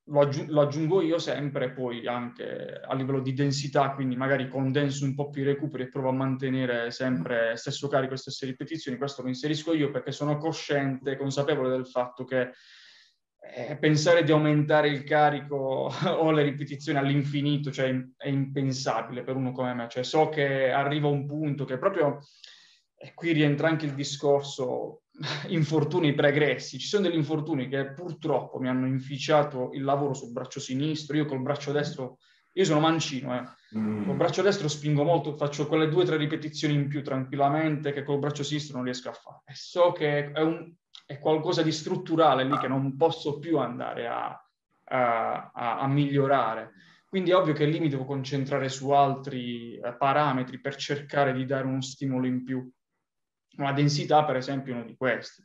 [0.06, 5.04] lo, aggi- lo, aggiungo io sempre poi anche a livello di densità, quindi magari condenso
[5.04, 8.98] un po' più i recuperi e provo a mantenere sempre stesso carico e stesse ripetizioni.
[8.98, 12.50] Questo lo inserisco io perché sono cosciente, consapevole del fatto che
[13.54, 19.52] eh, pensare di aumentare il carico o le ripetizioni all'infinito cioè, è impensabile per uno
[19.52, 19.88] come me.
[19.88, 22.18] Cioè, so che arriva un punto che proprio,
[22.96, 25.01] e qui rientra anche il discorso
[25.48, 26.78] infortuni pregressi.
[26.78, 31.16] Ci sono degli infortuni che purtroppo mi hanno inficiato il lavoro sul braccio sinistro.
[31.16, 32.18] Io col braccio destro,
[32.52, 33.78] io sono mancino, eh.
[33.78, 34.04] mm.
[34.04, 38.02] col braccio destro spingo molto, faccio quelle due o tre ripetizioni in più tranquillamente che
[38.02, 39.42] col braccio sinistro non riesco a fare.
[39.46, 40.72] E so che è, un,
[41.06, 44.28] è qualcosa di strutturale lì che non posso più andare a,
[44.84, 46.72] a, a, a migliorare.
[47.08, 51.44] Quindi è ovvio che lì mi devo concentrare su altri eh, parametri per cercare di
[51.44, 52.66] dare uno stimolo in più
[53.56, 55.44] una densità, per esempio, è uno di questi.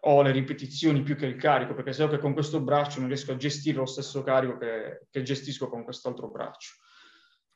[0.00, 3.32] O le ripetizioni più che il carico, perché so che con questo braccio non riesco
[3.32, 6.74] a gestire lo stesso carico che, che gestisco con quest'altro braccio.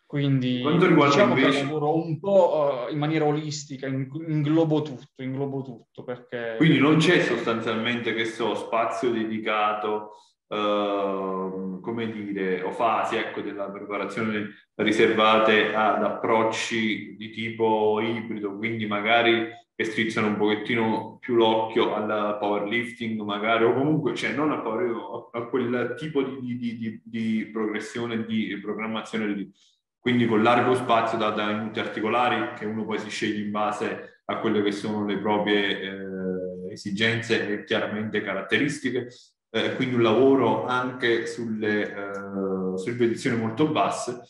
[0.05, 1.51] Quindi diciamo invece...
[1.61, 6.03] che lavoro un po' uh, in maniera olistica, in, inglobo tutto, inglobo tutto.
[6.03, 6.55] Perché...
[6.57, 10.15] Quindi non c'è sostanzialmente, che so, spazio dedicato
[10.51, 18.87] Uh, come dire, o fasi ecco, della preparazione riservate ad approcci di tipo ibrido, quindi
[18.87, 24.63] magari che strizzano un pochettino più l'occhio al powerlifting, magari, o comunque, cioè non al
[24.63, 29.51] power, a quel tipo di, di, di, di progressione, di programmazione,
[29.99, 34.23] quindi con largo spazio da, da aiuti articolari che uno poi si sceglie in base
[34.27, 39.09] a quelle che sono le proprie eh, esigenze e chiaramente caratteristiche,
[39.51, 44.23] eh, quindi un lavoro anche sulle, eh, sulle ripetizioni molto basse,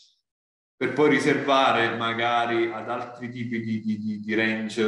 [0.75, 4.81] per poi riservare magari ad altri tipi di, di, di range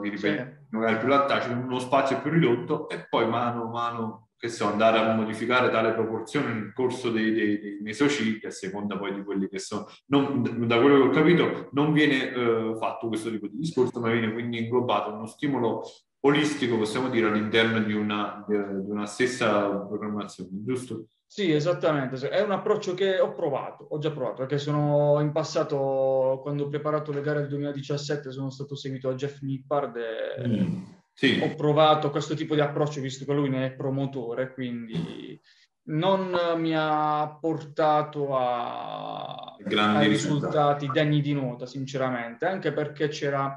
[0.00, 0.76] di ripetizioni, sì.
[0.76, 4.98] magari più lattacei, uno spazio più ridotto e poi mano a mano che so, andare
[4.98, 9.46] a modificare tale proporzione nel corso dei, dei, dei mesocicli a seconda poi di quelli
[9.46, 9.86] che sono.
[10.06, 14.10] Non, da quello che ho capito non viene eh, fatto questo tipo di discorso, ma
[14.10, 15.82] viene quindi inglobato uno stimolo
[16.20, 21.06] olistico, possiamo dire, all'interno di una, di una stessa programmazione, giusto?
[21.26, 22.28] Sì, esattamente.
[22.28, 26.68] È un approccio che ho provato, ho già provato, perché sono in passato, quando ho
[26.68, 31.40] preparato le gare del 2017, sono stato seguito da Jeff Nippard e mm, sì.
[31.40, 35.40] ho provato questo tipo di approccio, visto che lui ne è promotore, quindi
[35.84, 43.56] non mi ha portato a, a risultati degni di nota, sinceramente, anche perché c'era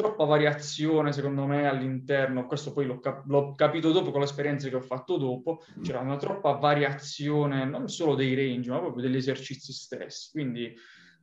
[0.00, 4.70] troppa variazione secondo me all'interno, questo poi l'ho, cap- l'ho, capito dopo con le esperienze
[4.70, 5.82] che ho fatto dopo, mm.
[5.82, 10.72] c'era una troppa variazione non solo dei range ma proprio degli esercizi stessi, quindi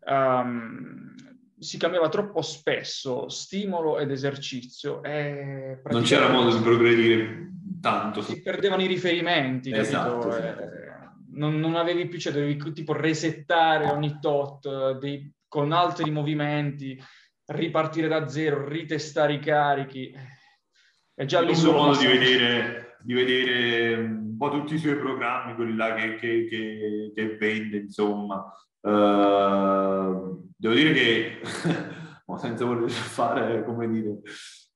[0.06, 1.13] um,
[1.58, 5.02] si cambiava troppo spesso stimolo ed esercizio.
[5.04, 8.22] E non c'era modo di progredire tanto.
[8.22, 10.56] Si perdevano i riferimenti, esatto, eh,
[11.32, 17.02] non, non, avevi più, cioè dovevi tipo resettare ogni tot dei, con altri movimenti
[17.48, 20.14] ripartire da zero, ritestare i carichi.
[21.14, 25.56] È già lì solo modo di vedere, di vedere un po' tutti i suoi programmi,
[25.56, 28.46] quelli là che, che, che, che vende, insomma.
[28.80, 31.42] Uh, devo dire che,
[32.38, 34.20] senza voler fare, come dire,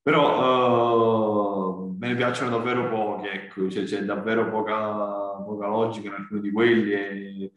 [0.02, 6.16] però uh, me ne piacciono davvero pochi, ecco, cioè, c'è davvero poca, poca logica in
[6.16, 7.52] alcuni di quelli e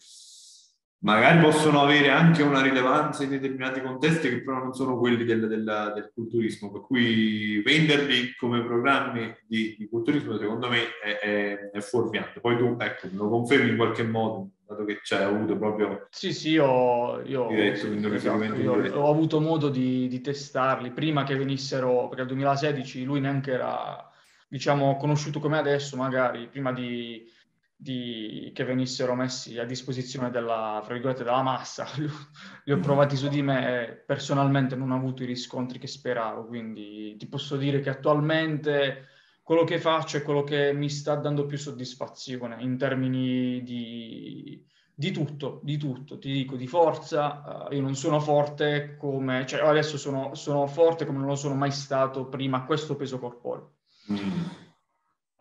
[1.04, 5.46] magari possono avere anche una rilevanza in determinati contesti che però non sono quelli del,
[5.46, 11.70] del, del culturismo, per cui venderli come programmi di, di culturismo secondo me è, è,
[11.72, 12.40] è, fuorviante.
[12.40, 16.06] Poi tu ecco, lo confermi in qualche modo, dato che c'è avuto proprio...
[16.10, 21.36] Sì, sì, io, io, diretto, esatto, io ho avuto modo di, di testarli prima che
[21.36, 24.10] venissero, perché nel 2016 lui neanche era,
[24.48, 27.30] diciamo, conosciuto come adesso, magari prima di
[27.76, 31.86] di, che venissero messi a disposizione della, della massa.
[32.64, 36.46] Li ho provati su di me e personalmente non ho avuto i riscontri che speravo,
[36.46, 39.08] quindi ti posso dire che attualmente
[39.42, 44.64] quello che faccio è quello che mi sta dando più soddisfazione in termini di
[44.96, 49.60] Di tutto, di tutto, ti dico, di forza, uh, io non sono forte come, cioè
[49.60, 53.72] adesso sono, sono, forte come non lo sono mai stato prima a questo peso corporeo.
[54.12, 54.63] Mm.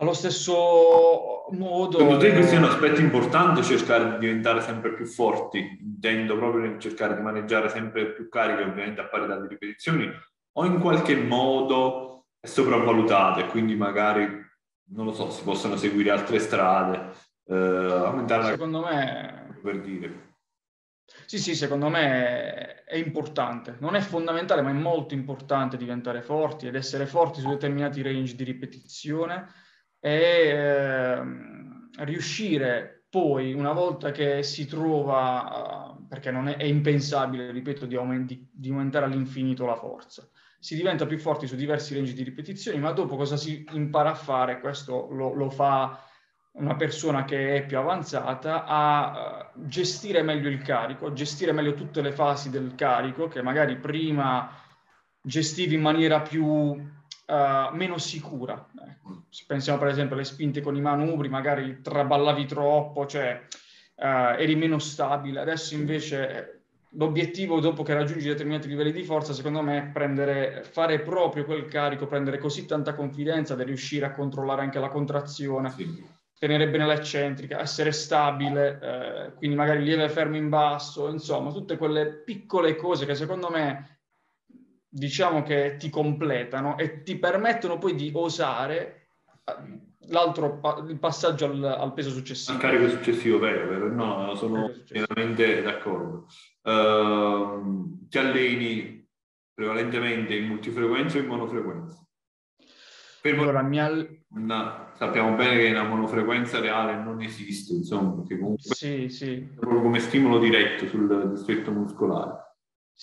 [0.04, 1.98] Allo stesso modo...
[1.98, 6.78] Secondo te questo è un aspetto importante, cercare di diventare sempre più forti, intendo proprio
[6.78, 10.12] cercare di maneggiare sempre più cariche, ovviamente a pari dalle ripetizioni,
[10.56, 14.28] o in qualche modo è sopravvalutato e quindi magari,
[14.90, 17.12] non lo so, si possono seguire altre strade,
[17.46, 18.90] eh, aumentare Secondo la...
[18.90, 20.32] me per dire.
[21.26, 23.78] Sì, sì, secondo me è importante.
[23.80, 28.36] Non è fondamentale, ma è molto importante diventare forti ed essere forti su determinati range
[28.36, 29.62] di ripetizione
[30.06, 31.24] e eh,
[32.04, 37.96] riuscire poi, una volta che si trova, uh, perché non è, è, impensabile, ripeto, di,
[37.96, 40.28] aumenti, di aumentare all'infinito la forza,
[40.60, 44.16] si diventa più forti su diversi range di ripetizioni, ma dopo cosa si impara a
[44.16, 44.60] fare?
[44.60, 46.04] Questo lo, lo fa
[46.54, 52.02] una persona che è più avanzata a uh, gestire meglio il carico, gestire meglio tutte
[52.02, 54.52] le fasi del carico che magari prima
[55.22, 56.76] gestivi in maniera più
[57.26, 58.68] uh, meno sicura.
[58.88, 59.24] Ecco.
[59.30, 63.42] Se pensiamo per esempio alle spinte con i manubri, magari traballavi troppo, cioè
[63.96, 64.04] uh,
[64.38, 65.40] eri meno stabile.
[65.40, 66.62] Adesso invece
[66.96, 71.66] l'obiettivo dopo che raggiungi determinati livelli di forza, secondo me, è prendere, fare proprio quel
[71.66, 75.72] carico, prendere così tanta confidenza da riuscire a controllare anche la contrazione.
[75.72, 81.78] Sì tenere bene l'eccentrica, essere stabile, eh, quindi magari lieve fermo in basso, insomma, tutte
[81.78, 83.93] quelle piccole cose che secondo me
[84.94, 89.08] diciamo che ti completano e ti permettono poi di osare
[89.44, 89.80] eh,
[90.10, 92.56] l'altro il passaggio al, al peso successivo.
[92.56, 93.92] Al carico successivo, vero, vero.
[93.92, 96.28] No, sono pienamente d'accordo.
[96.62, 99.08] Uh, ti alleni
[99.54, 101.98] prevalentemente in multifrequenza o in monofrequenza?
[103.22, 103.90] Per allora, mia...
[104.36, 109.50] una, sappiamo bene che una monofrequenza reale non esiste, insomma, perché comunque sì, sì.
[109.56, 112.43] proprio come stimolo diretto sul distretto muscolare.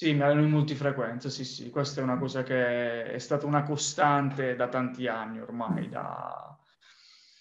[0.01, 3.65] Sì, mi alleno in multifrequenza, sì, sì, questa è una cosa che è stata una
[3.65, 6.57] costante da tanti anni ormai, da,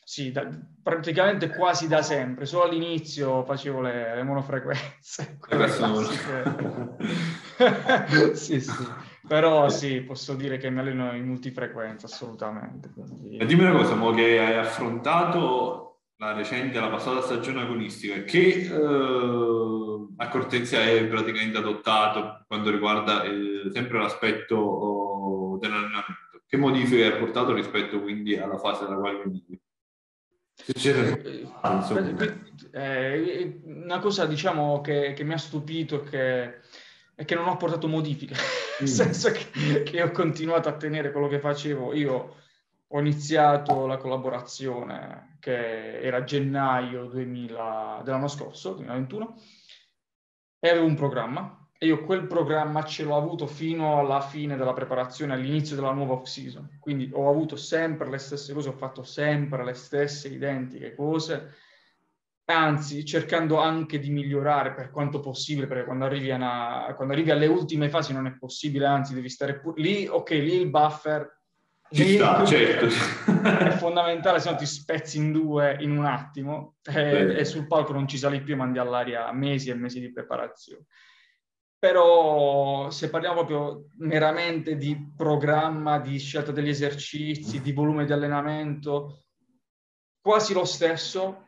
[0.03, 0.45] sì, da,
[0.83, 2.45] praticamente quasi da sempre.
[2.45, 5.39] Solo all'inizio facevo le, le monofrequenze.
[8.35, 8.87] sì, sì.
[9.25, 12.89] Però sì, posso dire che mi alleno in multifrequenza, assolutamente.
[12.93, 13.37] Quindi...
[13.37, 18.69] E dimmi una cosa, mo che hai affrontato la recente, la passata stagione agonistica, che
[18.69, 19.88] eh,
[20.19, 26.41] accortezza hai praticamente adottato per quanto riguarda eh, sempre l'aspetto oh, dell'allenamento?
[26.45, 29.59] Che modifiche hai portato rispetto quindi alla fase della quale venivi?
[32.71, 36.59] Eh, eh, una cosa diciamo che, che mi ha stupito che,
[37.15, 38.33] è che non ho portato modifiche,
[38.79, 38.93] nel mm.
[38.93, 41.93] senso che, che, ho continuato a tenere quello che facevo.
[41.93, 42.35] Io
[42.87, 49.35] ho iniziato la collaborazione che era gennaio 2000, dell'anno scorso, 2021,
[50.59, 54.73] e avevo un programma e io quel programma ce l'ho avuto fino alla fine della
[54.73, 56.77] preparazione, all'inizio della nuova off-season.
[56.77, 61.53] Quindi ho avuto sempre le stesse cose, ho fatto sempre le stesse identiche cose,
[62.43, 67.47] anzi cercando anche di migliorare per quanto possibile, perché quando arrivi, una, quando arrivi alle
[67.47, 71.38] ultime fasi non è possibile, anzi devi stare pure lì, ok, lì il buffer
[71.91, 72.87] ci sta, certo.
[73.41, 77.93] È fondamentale, se no ti spezzi in due in un attimo e, e, sul palco
[77.93, 80.85] non ci sali più e mandi all'aria mesi e mesi di preparazione.
[81.79, 89.23] Però se parliamo proprio meramente di programma, di scelta degli esercizi, di volume di allenamento,
[90.19, 91.45] quasi lo stesso,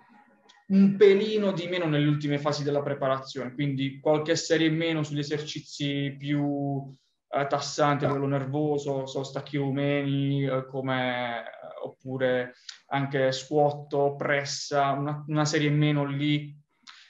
[0.68, 5.20] un pelino di meno nelle ultime fasi della preparazione, quindi qualche serie in meno sugli
[5.20, 6.96] esercizi più
[7.34, 11.44] eh, tassanti a livello nervoso, so, stacchi rumeni, eh, come, eh,
[11.84, 12.56] oppure
[12.88, 16.58] anche squat, pressa, una, una serie in meno lì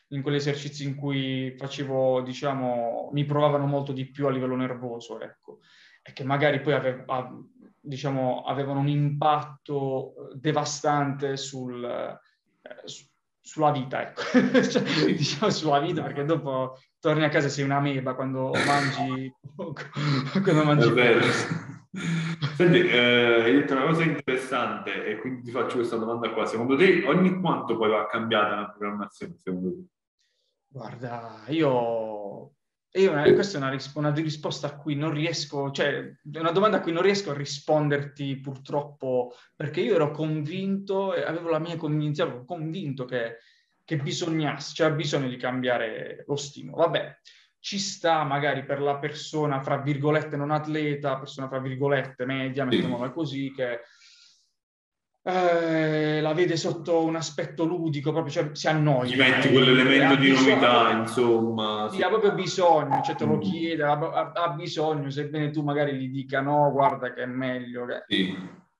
[0.09, 5.19] in quegli esercizi in cui facevo, diciamo, mi provavano molto di più a livello nervoso,
[5.21, 5.59] ecco,
[6.01, 7.33] e che magari poi ave, a,
[7.79, 13.05] diciamo, avevano un impatto devastante sul, eh, su,
[13.39, 14.21] sulla vita, ecco,
[14.69, 19.33] cioè, diciamo sulla vita, perché dopo torni a casa e sei una meba quando mangi,
[20.43, 20.93] quando mangi.
[22.55, 26.45] Senti, eh, hai detto una cosa interessante e quindi ti faccio questa domanda qua.
[26.45, 29.35] Secondo te ogni quanto poi va cambiata la programmazione?
[29.37, 29.83] Secondo te?
[30.67, 32.53] Guarda, io,
[32.91, 36.77] io una, questa è una, una, risposta a cui non riesco, cioè è una domanda
[36.77, 42.31] a cui non riesco a risponderti purtroppo, perché io ero convinto, avevo la mia convinzione,
[42.31, 43.39] ero convinto che,
[43.91, 46.83] che bisognasse, c'era bisogno di cambiare lo stimolo.
[46.83, 47.17] Vabbè,
[47.59, 53.11] ci sta magari per la persona, fra virgolette, non atleta, persona fra virgolette media, mettiamola
[53.11, 53.81] così, che
[55.23, 59.13] eh, la vede sotto un aspetto ludico, proprio cioè, si annoia.
[59.13, 61.89] Gli metti quell'elemento di bisogno, novità, insomma.
[61.91, 63.41] Sì, ha proprio bisogno, cioè te lo mm.
[63.41, 67.85] chiede, ha, ha, ha, bisogno, sebbene tu magari gli dica no, guarda che è meglio.
[67.85, 68.05] Che...
[68.07, 68.33] Sì.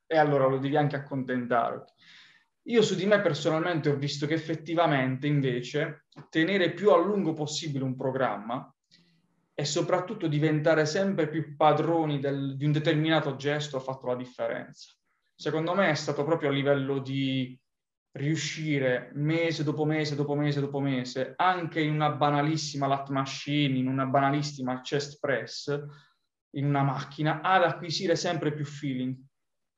[0.07, 1.83] E allora lo devi anche accontentare.
[2.65, 7.83] Io su di me personalmente ho visto che effettivamente invece tenere più a lungo possibile
[7.83, 8.71] un programma
[9.53, 14.93] e soprattutto diventare sempre più padroni del, di un determinato gesto ha fatto la differenza.
[15.33, 17.59] Secondo me è stato proprio a livello di
[18.13, 23.87] riuscire mese dopo mese dopo mese dopo mese, anche in una banalissima lat machine, in
[23.87, 25.67] una banalissima chest press,
[26.55, 29.17] in una macchina, ad acquisire sempre più feeling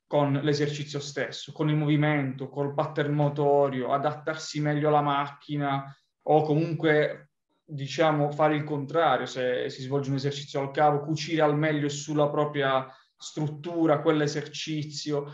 [0.06, 5.94] con l'esercizio stesso, con il movimento, col pattern motorio, adattarsi meglio alla macchina
[6.26, 7.30] o comunque
[7.66, 12.28] diciamo fare il contrario se si svolge un esercizio al cavo, cucire al meglio sulla
[12.28, 12.86] propria
[13.16, 15.32] struttura, quell'esercizio.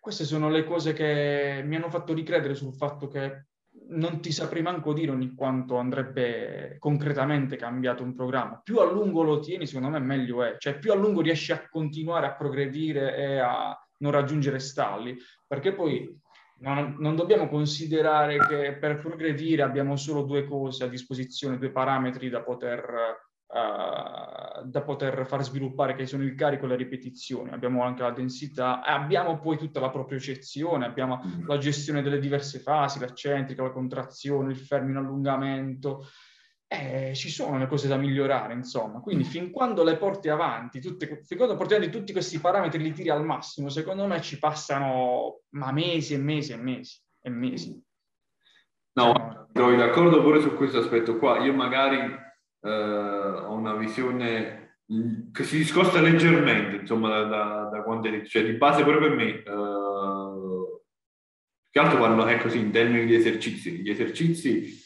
[0.00, 3.46] Queste sono le cose che mi hanno fatto ricredere sul fatto che
[3.88, 8.60] non ti saprei manco dire ogni quanto andrebbe concretamente cambiato un programma.
[8.62, 10.56] Più a lungo lo tieni, secondo me meglio è.
[10.58, 15.16] Cioè più a lungo riesci a continuare a progredire e a non raggiungere stalli,
[15.46, 16.20] perché poi
[16.58, 22.28] non, non, dobbiamo considerare che per progredire abbiamo solo due cose a disposizione, due parametri
[22.28, 23.25] da poter
[23.56, 27.50] uh, da poter far sviluppare, che sono il carico e le ripetizioni.
[27.50, 31.46] Abbiamo anche la densità, abbiamo poi tutta la propriocezione, abbiamo mm.
[31.46, 36.06] la gestione delle diverse fasi, l'accentrica, la contrazione, il fermo in allungamento.
[36.68, 39.00] Eh, ci sono le cose da migliorare, insomma.
[39.00, 39.28] Quindi, mm.
[39.28, 43.08] fin quando le porti avanti, tutte, fin quando porti avanti tutti questi parametri li tiri
[43.08, 47.84] al massimo, secondo me ci passano ma mesi e mesi e mesi e mesi.
[48.96, 51.38] No, cioè, trovi d'accordo pure su questo aspetto qua.
[51.38, 52.25] Io magari eh,
[52.70, 54.80] ho una visione
[55.32, 59.42] che si discosta leggermente insomma da, da, quanto è cioè di base proprio per me
[59.42, 60.06] eh,
[61.76, 63.82] che altro parlo ecco sì in termini di esercizi.
[63.82, 64.82] Gli esercizi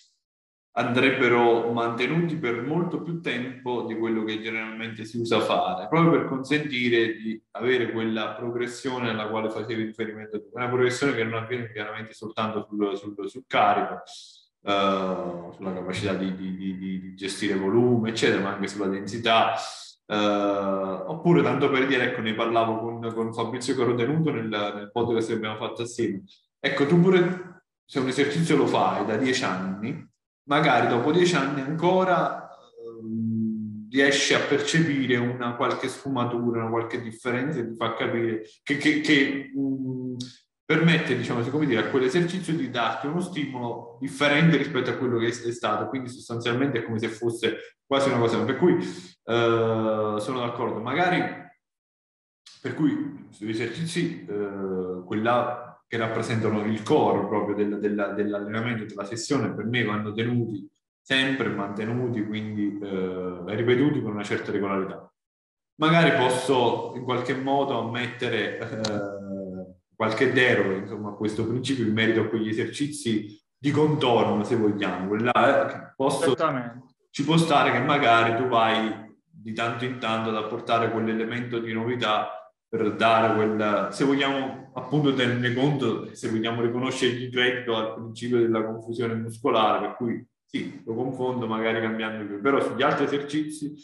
[0.72, 6.24] andrebbero mantenuti per molto più tempo di quello che generalmente si usa fare, proprio per
[6.24, 12.12] consentire di avere quella progressione alla quale facevi riferimento una progressione che non avviene chiaramente
[12.12, 14.02] soltanto sul, sul, sul carico,
[14.62, 19.54] uh, sulla capacità di, di, di, di, gestire volume, eccetera, ma anche sulla densità.
[20.06, 25.28] Uh, oppure, tanto per dire, ecco, ne parlavo con, con Fabrizio Corotenuto nel, nel podcast
[25.28, 26.24] che abbiamo fatto assieme.
[26.58, 30.08] Ecco, tu pure se un esercizio lo fai da dieci anni,
[30.44, 37.58] magari dopo dieci anni ancora uh, riesci a percepire una qualche sfumatura, una qualche differenza
[37.58, 40.16] e ti fa capire che, che, che um,
[40.70, 45.26] permette, diciamo, come dire, a quell'esercizio di darti uno stimolo differente rispetto a quello che
[45.26, 48.44] è stato, quindi sostanzialmente è come se fosse quasi una cosa.
[48.44, 51.24] Per cui eh, sono d'accordo, magari
[52.62, 59.04] per cui sugli esercizi, eh, quella che rappresentano il core proprio del, del, dell'allenamento, della
[59.04, 65.12] sessione, per me vanno tenuti sempre mantenuti, quindi eh, ripetuti con una certa regolarità.
[65.80, 69.19] Magari posso in qualche modo ammettere eh,
[70.00, 75.08] qualche deroga insomma, a questo principio in merito a quegli esercizi di contorno, se vogliamo.
[75.08, 76.34] Quella, eh, posso,
[77.10, 81.74] ci può stare che magari tu vai di tanto in tanto ad apportare quell'elemento di
[81.74, 82.30] novità
[82.66, 88.38] per dare quel, se vogliamo appunto tenere conto, se vogliamo riconoscere il credito al principio
[88.38, 93.74] della confusione muscolare, per cui sì, lo confondo magari cambiando, però sugli altri esercizi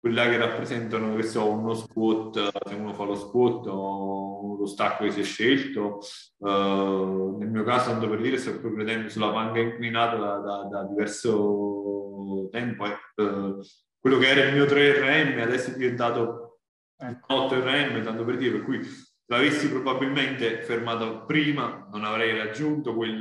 [0.00, 5.04] quella che rappresentano, che so, uno squat, se uno fa lo squat o lo stacco
[5.04, 5.98] che si è scelto.
[6.38, 10.84] Uh, nel mio caso, tanto per dire, sto progredendo sulla panca inclinata da, da, da
[10.84, 12.86] diverso tempo.
[12.86, 13.22] Eh.
[13.22, 13.60] Uh,
[14.00, 16.60] quello che era il mio 3RM adesso è diventato
[16.96, 17.34] ecco.
[17.34, 18.80] 8RM, tanto per dire, per cui
[19.26, 23.18] l'avessi probabilmente fermato prima non avrei raggiunto quel...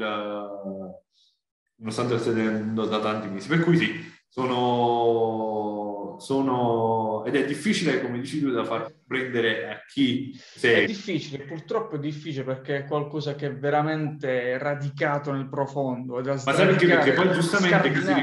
[1.77, 3.47] nonostante stia tenendo da tanti mesi.
[3.47, 5.86] Per cui sì, sono
[6.19, 10.83] sono, ed è difficile, come dici tu, da far prendere a chi sei.
[10.83, 16.21] È difficile, purtroppo è difficile perché è qualcosa che è veramente radicato nel profondo.
[16.21, 16.87] Ma sai perché?
[16.87, 18.13] Perché poi giustamente chi si,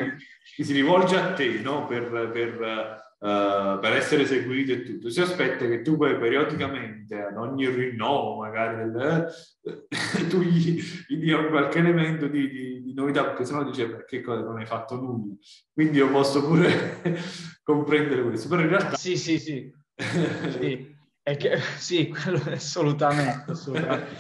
[0.57, 1.87] chi si, rivolge a te no?
[1.87, 5.09] per, per Uh, per essere seguito e tutto.
[5.09, 11.17] Si aspetta che tu poi periodicamente, ad ogni rinnovo magari, del, eh, tu gli, gli
[11.17, 14.97] dia qualche elemento di, di, di, novità, perché sennò dice perché cosa non hai fatto
[14.97, 15.33] nulla.
[15.73, 17.01] Quindi io posso pure
[17.65, 18.95] comprendere questo, però in realtà...
[18.95, 19.73] Sì, sì, sì.
[20.59, 20.95] sì.
[21.23, 24.17] Che, sì, quello assolutamente, assolutamente.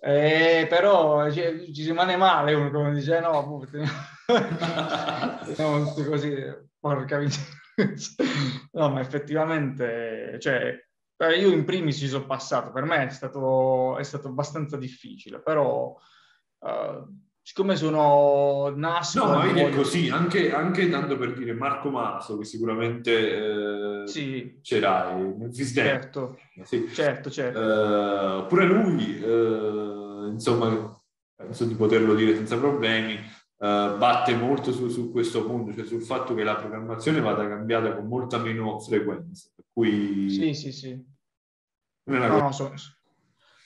[0.00, 3.64] Eh, però cioè, ci rimane male uno come dice no, boh,
[5.54, 6.34] teniamo così,
[6.80, 7.57] porca miseria
[8.72, 10.86] no, ma effettivamente, cioè,
[11.20, 15.40] Eh, io in primis ci sono passato, per me è stato, è stato abbastanza difficile,
[15.40, 15.96] però
[16.60, 17.04] uh,
[17.42, 19.24] siccome sono nasco...
[19.24, 24.06] No, ma vedi è così, anche, anche tanto per dire Marco Maso, che sicuramente eh,
[24.06, 24.60] sì.
[24.62, 25.52] c'erai.
[25.52, 26.88] Certo, sì.
[26.92, 27.58] certo, certo.
[27.58, 30.96] Uh, pure lui, uh, insomma,
[31.34, 33.18] penso di poterlo dire senza problemi,
[33.58, 37.94] uh, batte molto su, su, questo punto, cioè sul fatto che la programmazione vada cambiata
[37.94, 39.50] con molta meno frequenza.
[39.54, 40.30] Per cui...
[40.30, 41.16] Sì, sì, sì.
[42.04, 42.74] No, no, sono,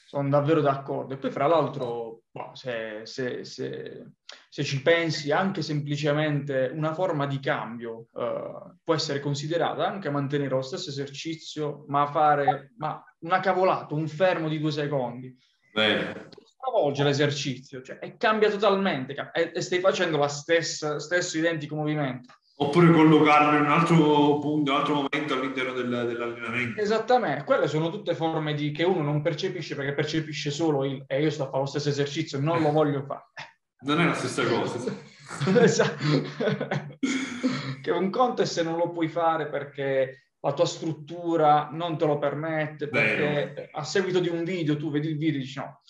[0.07, 1.15] sono davvero d'accordo.
[1.15, 4.07] E poi, fra l'altro, boh, se, se, se,
[4.49, 10.51] se, ci pensi, anche semplicemente una forma di cambio uh, può essere considerata anche mantenere
[10.51, 15.37] lo stesso esercizio, ma fare ma una cavolata, un fermo di due secondi.
[15.73, 16.31] Bene
[16.63, 22.35] stravolge l'esercizio, cioè, e cambia totalmente, e, stai facendo lo stesso identico movimento.
[22.55, 26.81] Oppure collocarlo in un altro punto, un altro momento all'interno del, dell'allenamento.
[26.81, 31.21] Esattamente, quelle sono tutte forme di, che uno non percepisce perché percepisce solo il e
[31.21, 33.25] io sto a fare lo stesso esercizio, non lo voglio fare.
[33.83, 34.79] Non è la stessa cosa.
[35.61, 36.05] esatto.
[37.83, 42.07] che un conto è se non lo puoi fare perché la tua struttura non te
[42.07, 45.59] lo permette, perché Beh, a seguito di un video tu vedi il video e dici
[45.59, 45.81] no,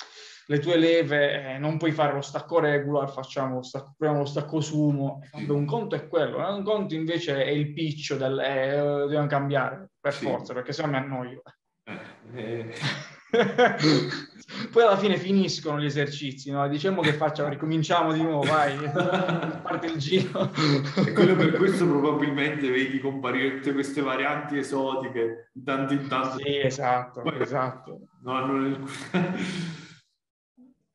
[0.53, 4.29] le tue leve, eh, non puoi fare lo stacco regular, facciamo lo stacco, proviamo lo
[4.29, 5.23] stacco sumo.
[5.49, 10.13] Un conto è quello, un conto invece è il piccio del eh, dobbiamo cambiare per
[10.13, 10.27] sì.
[10.27, 11.43] forza, perché se no mi annoio.
[11.85, 11.99] Eh,
[12.35, 12.75] eh.
[14.71, 16.69] Poi alla fine finiscono gli esercizi, no?
[16.69, 18.77] diciamo che facciamo, ricominciamo di nuovo, vai,
[19.63, 20.51] parte il giro.
[21.07, 26.37] E quello per questo probabilmente vedi comparire tutte queste varianti esotiche, tanto in tanto.
[26.37, 28.01] Sì, esatto, Poi, esatto.
[28.21, 28.87] No, non...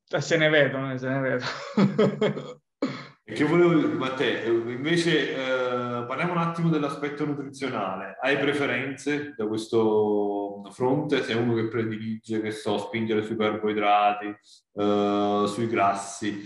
[0.10, 2.62] Cioè, se ne vedono, se ne vedono.
[3.26, 8.18] che volevo Matteo, invece eh, parliamo un attimo dell'aspetto nutrizionale.
[8.22, 11.24] Hai preferenze da questo fronte?
[11.24, 16.42] Sei uno che predilige, che so, spingere sui carboidrati, eh, sui grassi,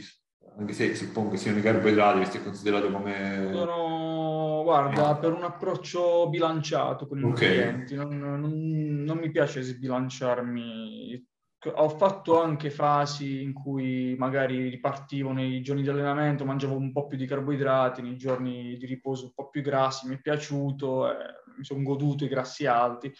[0.58, 3.52] anche se suppongo che siano i carboidrati, che sia considerato come...
[3.54, 7.48] Sono, guarda, per un approccio bilanciato con i okay.
[7.48, 11.30] nutrienti, non, non, non mi piace sbilanciarmi
[11.70, 17.06] ho fatto anche fasi in cui magari ripartivo nei giorni di allenamento, mangiavo un po'
[17.06, 21.16] più di carboidrati, nei giorni di riposo un po' più grassi, mi è piaciuto, eh,
[21.58, 23.14] mi sono goduto i grassi alti,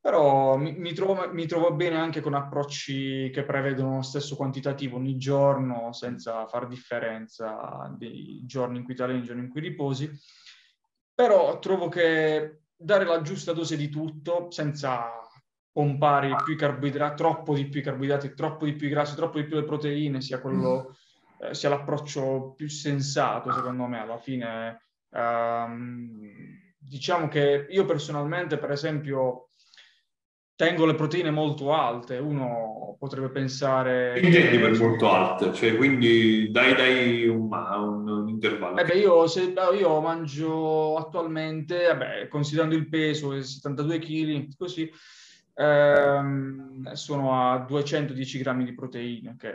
[0.00, 4.96] però mi, mi, trovo, mi, trovo, bene anche con approcci che prevedono lo stesso quantitativo
[4.96, 10.08] ogni giorno, senza far differenza dei giorni in cui ti alleni, giorni in cui riposi,
[11.14, 15.21] però trovo che dare la giusta dose di tutto, senza
[15.72, 19.38] pompare più i carboidrati, troppo di più i carboidrati, troppo di più i grassi, troppo
[19.38, 20.94] di più le proteine, sia, quello,
[21.42, 21.46] mm.
[21.46, 24.82] eh, sia l'approccio più sensato, secondo me, alla fine.
[25.08, 26.10] Um,
[26.78, 29.48] diciamo che io personalmente, per esempio,
[30.54, 34.20] tengo le proteine molto alte, uno potrebbe pensare...
[34.20, 35.52] Intendi per molto alte?
[35.54, 38.78] Cioè, quindi dai, dai un, un, un intervallo.
[38.78, 44.88] Eh beh, io, se, io, mangio attualmente, vabbè, considerando il peso, 72 kg, così,
[45.54, 49.52] ehm, sono a 210 grammi di proteine, che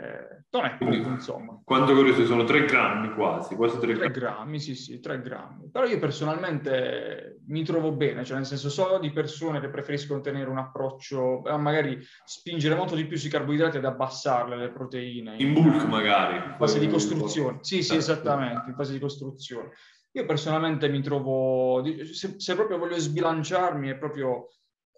[0.50, 1.60] non è poco, insomma.
[1.64, 4.12] Quanto curioso sono 3 grammi quasi, quasi 3 grammi.
[4.12, 5.70] 3 grammi, sì, sì, 3 grammi.
[5.70, 10.48] Però io personalmente mi trovo bene, cioè nel senso so di persone che preferiscono tenere
[10.50, 15.34] un approccio, eh, magari spingere molto di più sui carboidrati ed abbassarle le proteine.
[15.38, 16.36] In, in bulk magari.
[16.36, 17.58] In fase di costruzione.
[17.60, 19.70] Sì, sì, esattamente, in fase di costruzione.
[20.12, 24.48] Io personalmente mi trovo, se, se proprio voglio sbilanciarmi, è proprio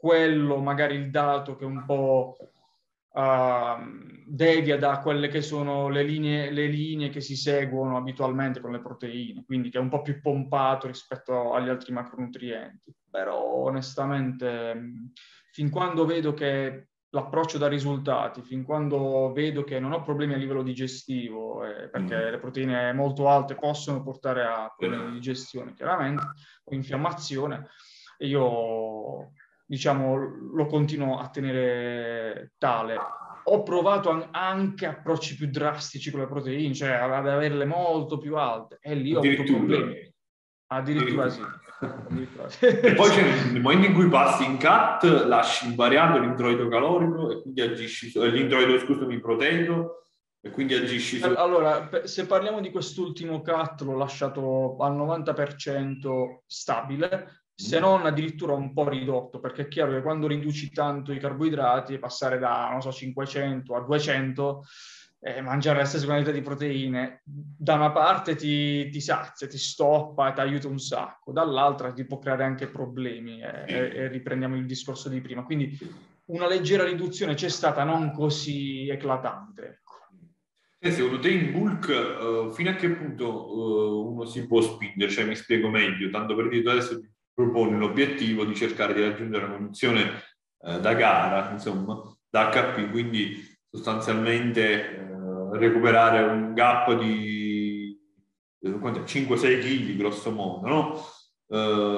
[0.00, 2.34] quello magari il dato che un po'
[3.12, 8.72] uh, devia da quelle che sono le linee, le linee che si seguono abitualmente con
[8.72, 12.94] le proteine, quindi che è un po' più pompato rispetto agli altri macronutrienti.
[13.10, 15.10] Però onestamente,
[15.52, 20.36] fin quando vedo che l'approccio da risultati, fin quando vedo che non ho problemi a
[20.36, 22.30] livello digestivo, eh, perché mm.
[22.30, 26.24] le proteine molto alte possono portare a problemi di digestione, chiaramente,
[26.64, 27.66] o infiammazione,
[28.20, 29.32] io
[29.70, 30.16] diciamo,
[30.52, 32.96] lo continuo a tenere tale.
[33.44, 38.78] Ho provato anche approcci più drastici con le proteine, cioè ad averle molto più alte,
[38.80, 40.12] e lì ho avuto problemi.
[40.72, 41.40] Addirittura, sì.
[41.80, 42.66] Addirittura sì.
[42.66, 47.40] E poi c'è nel momento in cui passi in cut, lasci invariato l'introito calorico e
[47.40, 50.02] quindi agisci, eh, l'introito, scusami, proteico,
[50.40, 51.26] e quindi agisci su...
[51.26, 58.72] Allora, se parliamo di quest'ultimo cut, l'ho lasciato al 90% stabile, se non addirittura un
[58.72, 62.90] po' ridotto, perché è chiaro che quando riduci tanto i carboidrati, passare da, non so,
[62.90, 64.64] 500 a 200
[65.22, 70.32] eh, mangiare la stessa quantità di proteine, da una parte ti, ti sazia, ti stoppa,
[70.32, 74.64] ti aiuta un sacco, dall'altra ti può creare anche problemi eh, e, e riprendiamo il
[74.64, 75.44] discorso di prima.
[75.44, 75.78] Quindi
[76.26, 79.62] una leggera riduzione c'è stata, non così eclatante.
[79.66, 79.90] Ecco.
[80.78, 85.10] E secondo te in bulk uh, fino a che punto uh, uno si può spingere?
[85.10, 86.98] Cioè mi spiego meglio, tanto per dire adesso
[87.44, 90.22] ti proponi l'obiettivo di cercare di raggiungere una condizione
[90.58, 95.08] uh, da gara, insomma, da HP, quindi sostanzialmente
[95.52, 97.98] recuperare un gap di
[98.62, 101.04] 5-6 kg grosso modo, no?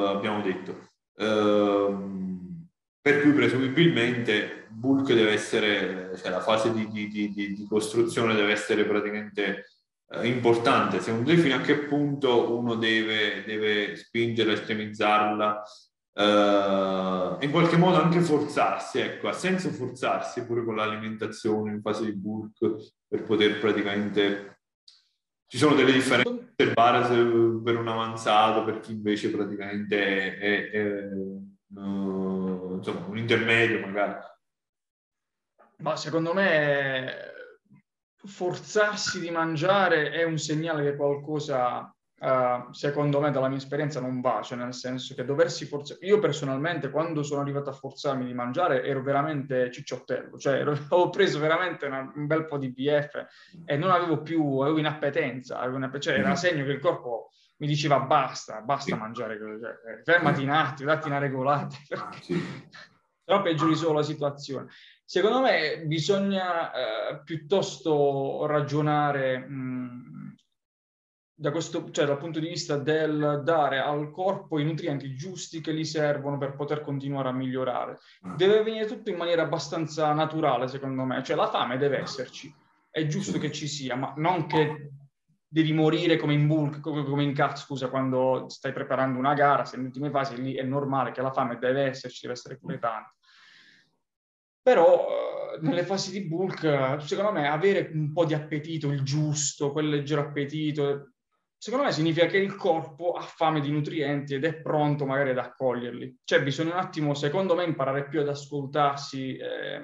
[0.07, 0.91] abbiamo detto.
[1.17, 2.69] Ehm,
[3.01, 8.53] per cui presumibilmente bulk deve essere, cioè la fase di, di, di, di costruzione deve
[8.53, 9.72] essere praticamente
[10.13, 11.01] eh, importante.
[11.01, 15.63] Secondo te fino a che punto uno deve, deve spingerla, estremizzarla,
[16.15, 22.05] eh, in qualche modo anche forzarsi, ecco, ha senso forzarsi pure con l'alimentazione in fase
[22.05, 24.59] di bulk per poter praticamente...
[25.47, 26.41] Ci sono delle differenze
[27.63, 31.09] per un avanzato, per chi invece praticamente è, è, è
[31.75, 34.15] uh, insomma, un intermedio magari.
[35.79, 37.33] Ma secondo me
[38.25, 44.21] forzarsi di mangiare è un segnale che qualcosa, uh, secondo me, dalla mia esperienza non
[44.21, 46.01] va, cioè nel senso che doversi forzare...
[46.07, 51.11] Io personalmente, quando sono arrivato a forzarmi di mangiare, ero veramente cicciottello, cioè ero, avevo
[51.11, 53.27] preso veramente una, un bel po' di BF
[53.65, 56.35] e non avevo più, avevo inappetenza, avevo cioè era mm-hmm.
[56.35, 61.19] segno che il corpo mi diceva basta, basta mangiare, cioè, fermati un attimo, datti una
[61.19, 62.35] regolata, perché...
[63.25, 64.69] però peggiori solo la situazione.
[65.05, 70.35] Secondo me bisogna eh, piuttosto ragionare mh,
[71.35, 75.75] da questo, cioè dal punto di vista del dare al corpo i nutrienti giusti che
[75.75, 77.99] gli servono per poter continuare a migliorare.
[78.37, 82.55] Deve avvenire tutto in maniera abbastanza naturale, secondo me, cioè la fame deve esserci,
[82.89, 84.93] è giusto che ci sia, ma non che
[85.49, 89.81] devi morire come in bulk, come in cut, scusa, quando stai preparando una gara, sei
[89.81, 93.17] in ultime fasi, lì è normale che la fame deve esserci, deve essere quietante.
[94.63, 99.73] Però eh, nelle fasi di bulk, secondo me, avere un po' di appetito, il giusto,
[99.73, 101.13] quel leggero appetito,
[101.63, 105.39] secondo me significa che il corpo ha fame di nutrienti ed è pronto magari ad
[105.39, 106.19] accoglierli.
[106.25, 109.81] Cioè bisogna un attimo, secondo me, imparare più ad ascoltarsi, eh,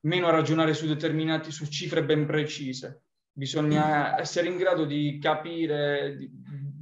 [0.00, 3.02] meno a ragionare su determinati, su cifre ben precise.
[3.32, 6.30] Bisogna essere in grado di capire, di,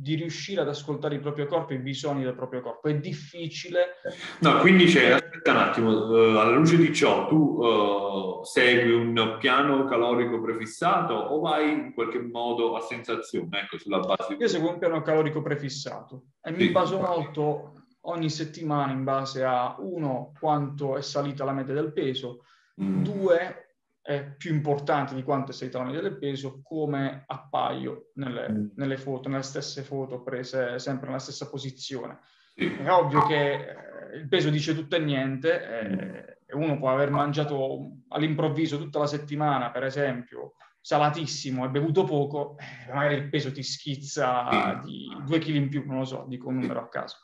[0.05, 2.88] di riuscire ad ascoltare il proprio corpo e i bisogni del proprio corpo.
[2.88, 4.00] È difficile.
[4.40, 9.36] No, quindi c'è, aspetta un attimo, uh, alla luce di ciò, tu uh, segui un
[9.40, 14.36] piano calorico prefissato o vai in qualche modo a sensazione, ecco, sulla base?
[14.38, 16.57] Io seguo un piano calorico prefissato e sì.
[16.62, 21.94] mi baso molto ogni settimana in base a uno, quanto è salita la media del
[21.94, 22.44] peso,
[22.78, 23.02] mm.
[23.02, 23.63] due,
[24.07, 28.66] è più importante di quanto la media del peso, come appaio nelle, mm.
[28.76, 32.18] nelle, foto, nelle stesse foto prese sempre nella stessa posizione.
[32.55, 37.09] È ovvio che eh, il peso dice tutto e niente, eh, e uno può aver
[37.09, 43.52] mangiato all'improvviso tutta la settimana, per esempio, salatissimo e bevuto poco, eh, magari il peso
[43.52, 47.16] ti schizza di due kg in più, non lo so, dico un numero a caso.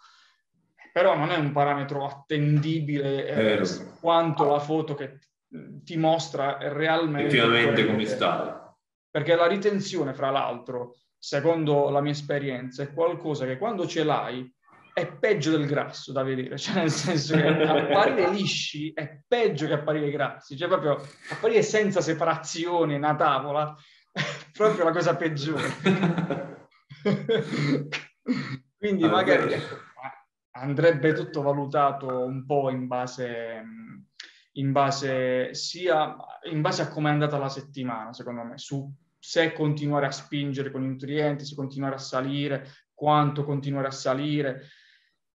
[0.94, 3.66] Però non è un parametro attendibile eh,
[4.00, 5.18] quanto la foto che
[5.50, 8.52] ti mostra realmente effettivamente come stai.
[9.10, 14.48] Perché la ritenzione, fra l'altro, secondo la mia esperienza, è qualcosa che quando ce l'hai
[14.92, 19.74] è peggio del grasso da vedere, cioè nel senso che apparire lisci è peggio che
[19.74, 23.74] apparire grassi, cioè proprio apparire senza separazione una tavola
[24.12, 24.20] è
[24.52, 26.68] proprio la cosa peggiore.
[28.76, 29.76] Quindi magari ecco,
[30.52, 33.62] andrebbe tutto valutato un po' in base
[34.52, 36.16] in base sia
[36.50, 40.70] in base a come è andata la settimana, secondo me, su se continuare a spingere
[40.70, 44.68] con i nutrienti, se continuare a salire, quanto continuare a salire.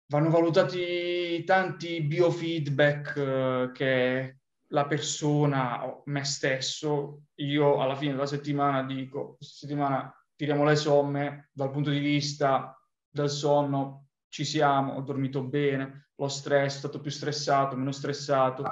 [0.06, 4.38] Vanno valutati tanti biofeedback eh, che
[4.68, 10.76] la persona o me stesso, io alla fine della settimana dico, questa settimana tiriamo le
[10.76, 12.78] somme dal punto di vista
[13.10, 18.64] del sonno, ci siamo, ho dormito bene, lo stress, sono stato più stressato, meno stressato,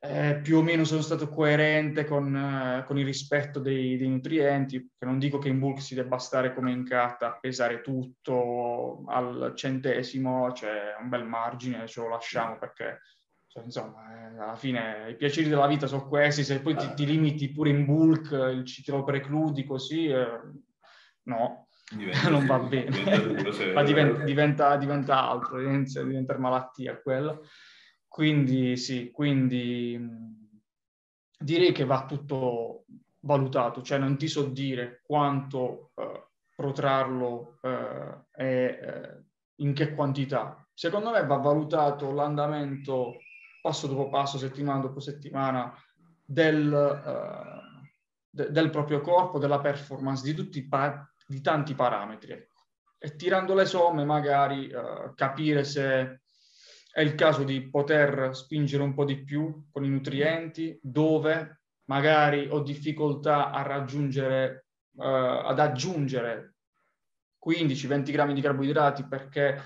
[0.00, 4.90] eh, più o meno sono stato coerente con, eh, con il rispetto dei, dei, nutrienti,
[4.96, 9.04] che non dico che in bulk si debba stare come in carta a pesare tutto
[9.06, 13.00] al centesimo, c'è un bel margine, ce lo lasciamo perché
[13.46, 17.06] cioè, insomma, eh, alla fine i piaceri della vita sono questi, se poi ti, ti
[17.06, 20.40] limiti pure in bulk, il, te lo precludi così, eh,
[21.22, 27.42] no, diventa, non va bene, diventa ma diventa, diventa, diventa altro, diventa, diventa malattia quello.
[28.06, 30.00] Quindi sì, quindi
[31.38, 32.84] direi che va tutto
[33.20, 39.24] valutato, cioè non ti so dire quanto eh, protrarlo eh, e eh,
[39.56, 40.66] in che quantità.
[40.72, 43.16] Secondo me va valutato l'andamento
[43.60, 45.74] passo dopo passo, settimana dopo settimana
[46.24, 47.86] del, uh,
[48.28, 52.32] de- del proprio corpo, della performance, di, tutti pa- di tanti parametri.
[52.98, 56.22] E tirando le somme magari uh, capire se
[56.90, 62.48] è il caso di poter spingere un po' di più con i nutrienti, dove magari
[62.50, 66.54] ho difficoltà a raggiungere, uh, ad aggiungere
[67.46, 69.62] 15-20 grammi di carboidrati perché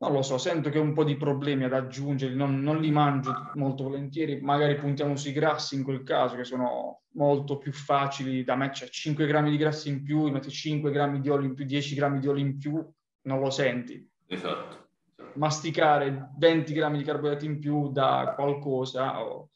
[0.00, 2.90] non lo so, sento che ho un po' di problemi ad aggiungere, non, non, li
[2.90, 8.42] mangio molto volentieri, magari puntiamo sui grassi in quel caso, che sono molto più facili
[8.42, 11.54] da me, cioè 5 grammi di grassi in più, metti 5 grammi di olio in
[11.54, 12.82] più, 10 grammi di olio in più,
[13.22, 14.08] non lo senti.
[14.26, 14.88] Esatto.
[15.34, 19.50] Masticare 20 grammi di carboidrati in più da qualcosa, o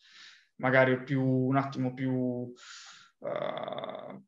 [0.56, 2.52] magari più, un attimo più, uh,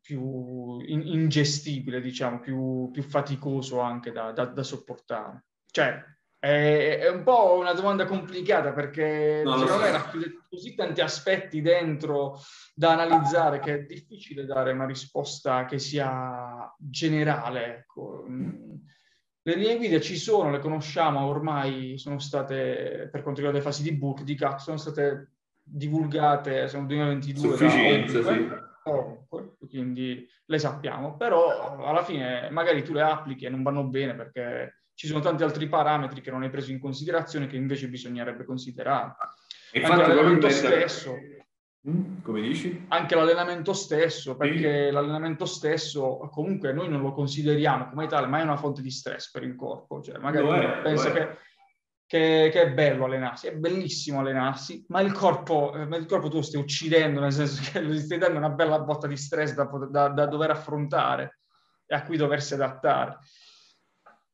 [0.00, 5.44] più in, ingestibile, diciamo, più, più faticoso anche da, da, da sopportare.
[5.76, 6.02] Cioè,
[6.38, 11.60] è, è, un po' una domanda complicata perché no, secondo me racchiude così tanti aspetti
[11.60, 12.40] dentro
[12.74, 17.76] da analizzare che è difficile dare una risposta che sia generale.
[17.80, 18.24] Ecco.
[18.26, 23.82] Le linee guida ci sono, le conosciamo, ormai sono state, per quanto riguarda le fasi
[23.82, 27.48] di book, di CAC, sono state divulgate, sono 2022.
[27.48, 28.48] Sufficienza, sì.
[28.84, 34.14] Ovunque, quindi le sappiamo, però alla fine magari tu le applichi e non vanno bene
[34.14, 38.44] perché ci sono tanti altri parametri che non hai preso in considerazione che invece bisognerebbe
[38.44, 39.14] considerare.
[39.72, 41.14] Infatti, anche l'allenamento stesso.
[41.88, 42.86] Mm, come dici?
[42.88, 44.90] Anche l'allenamento stesso, perché sì.
[44.90, 49.30] l'allenamento stesso comunque noi non lo consideriamo come tale, ma è una fonte di stress
[49.30, 50.00] per il corpo.
[50.00, 51.28] Cioè, magari è, pensa che,
[52.06, 56.36] che, che, è bello allenarsi, è bellissimo allenarsi, ma il corpo, eh, il corpo tu
[56.36, 59.68] lo stai uccidendo, nel senso che gli stai dando una bella botta di stress da,
[59.90, 61.40] da, da dover affrontare
[61.84, 63.18] e a cui doversi adattare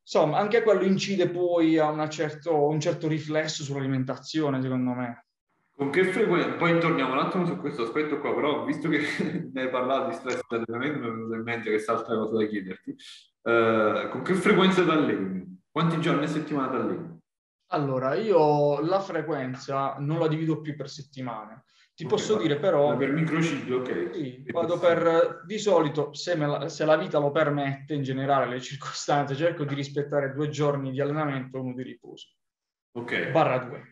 [0.02, 5.26] insomma, anche quello incide poi a certo, un certo riflesso sull'alimentazione, secondo me.
[5.74, 6.52] Con che frequenza?
[6.52, 9.00] Poi torniamo un attimo su questo aspetto qua, però visto che
[9.52, 12.36] ne hai parlato di stress da allenamento, mi è venuto in mente questa altra cosa
[12.36, 12.96] da chiederti.
[13.42, 15.60] Uh, con che frequenza t'alleni?
[15.70, 17.20] Quanti giorni a settimana t'alleni?
[17.72, 21.64] Allora, io la frequenza non la divido più per settimane.
[22.02, 22.96] Ti okay, posso dire però...
[22.96, 24.10] Per microciclo, ok.
[24.12, 25.42] Sì, vado per...
[25.46, 29.74] Di solito, se, la, se, la, vita lo permette, in generale le circostanze, cerco di
[29.74, 32.28] rispettare due giorni di allenamento e uno di riposo.
[32.92, 33.30] Ok.
[33.30, 33.82] Barra due.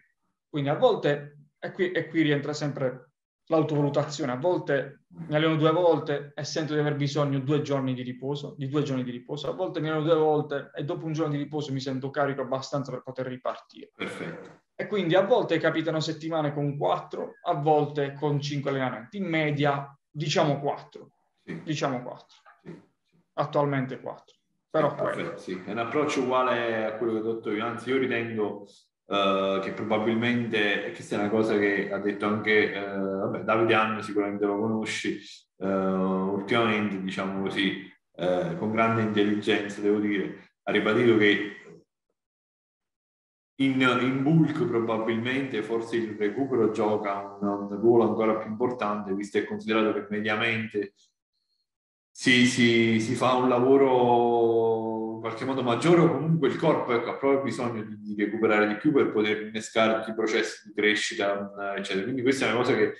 [0.48, 3.12] Quindi a volte, e qui, e qui rientra sempre
[3.46, 8.02] l'autovalutazione, a volte mi alleno due volte e sento di aver bisogno due giorni di
[8.02, 11.12] riposo, di due giorni di riposo, a volte mi alleno due volte e dopo un
[11.12, 13.92] giorno di riposo mi sento carico abbastanza per poter ripartire.
[13.94, 14.59] Perfetto.
[14.80, 19.18] E quindi a volte capitano settimane con quattro, a volte con cinque allenamenti.
[19.18, 21.10] In media, diciamo quattro.
[21.44, 21.60] Sì.
[21.62, 22.36] Diciamo quattro.
[22.62, 22.74] Sì.
[23.34, 24.36] Attualmente quattro.
[24.70, 25.62] Però perfetto, sì.
[25.66, 27.62] È un approccio uguale a quello che ho detto io.
[27.62, 28.66] Anzi, io ritengo
[29.04, 33.74] uh, che probabilmente, e questa è una cosa che ha detto anche uh, vabbè, Davide
[33.74, 35.20] Anno, sicuramente lo conosci,
[35.56, 37.86] uh, ultimamente, diciamo così,
[38.56, 41.59] con grande intelligenza, devo dire, ha ribadito che
[43.60, 49.38] in, in, bulk probabilmente forse il recupero gioca un, un, ruolo ancora più importante, visto
[49.38, 50.94] e considerato che mediamente
[52.10, 57.10] si, si, si, fa un lavoro in qualche modo maggiore o comunque il corpo ecco,
[57.10, 60.74] ha proprio bisogno di, di, recuperare di più per poter innescare tutti i processi di
[60.74, 62.04] crescita, eccetera.
[62.04, 62.94] Quindi questa è una cosa che,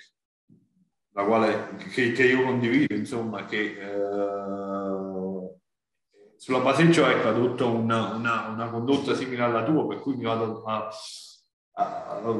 [1.13, 3.77] la quale, che, che io condivido, insomma, che...
[3.79, 4.90] Eh,
[6.41, 10.15] sulla base di ciò ecco, adotto una, una, una, condotta simile alla tua, per cui
[10.15, 10.89] mi vado a,
[11.73, 12.39] a, a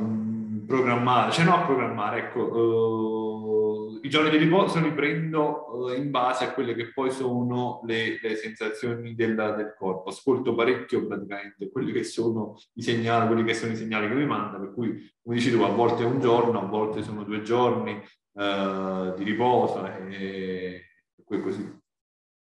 [0.65, 6.09] programmare, cioè no a programmare, ecco, uh, i giorni di riposo li prendo uh, in
[6.09, 10.09] base a quelle che poi sono le, le sensazioni del, del, corpo.
[10.09, 14.25] Ascolto parecchio praticamente quelli che sono i segnali, quelli che sono i segnali che mi
[14.25, 17.43] manda, per cui, come dici tu, a volte è un giorno, a volte sono due
[17.43, 17.91] giorni
[18.31, 20.85] uh, di riposo e,
[21.29, 21.80] e così.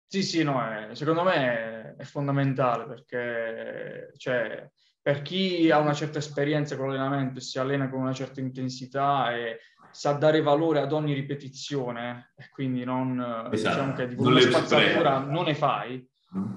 [0.06, 5.92] Sì, sì, no, è, secondo me è, è fondamentale perché cioè, per chi ha una
[5.92, 9.58] certa esperienza con l'allenamento e si allena con una certa intensità e
[9.90, 13.74] sa dare valore ad ogni ripetizione e quindi non, esatto.
[13.74, 16.52] diciamo che di una spazzatura non ne fai, mm.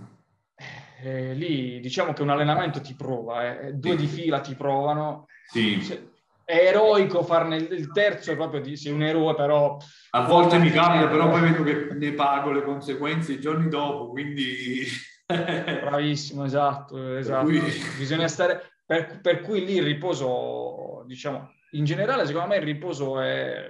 [1.01, 3.97] eh, lì diciamo che un allenamento ti prova, eh, due sì.
[3.97, 5.25] di fila ti provano.
[5.45, 5.81] Sì.
[5.81, 6.11] Se,
[6.47, 9.77] è eroico farne il terzo, è proprio di, sei un eroe, però...
[10.11, 14.11] A volte mi cambia, però poi vedo che ne pago le conseguenze i giorni dopo,
[14.11, 14.85] quindi...
[15.27, 17.47] Bravissimo, esatto, esatto.
[17.47, 17.59] Cui...
[17.97, 18.79] Bisogna stare...
[18.85, 23.67] Per, per, cui lì il riposo, diciamo, in generale secondo me il riposo è,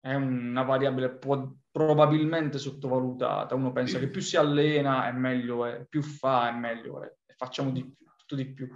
[0.00, 3.54] è una variabile, può, probabilmente sottovalutata.
[3.54, 7.70] Uno pensa che più si allena è meglio è, più fa è meglio è, facciamo
[7.70, 8.66] di più, tutto di più.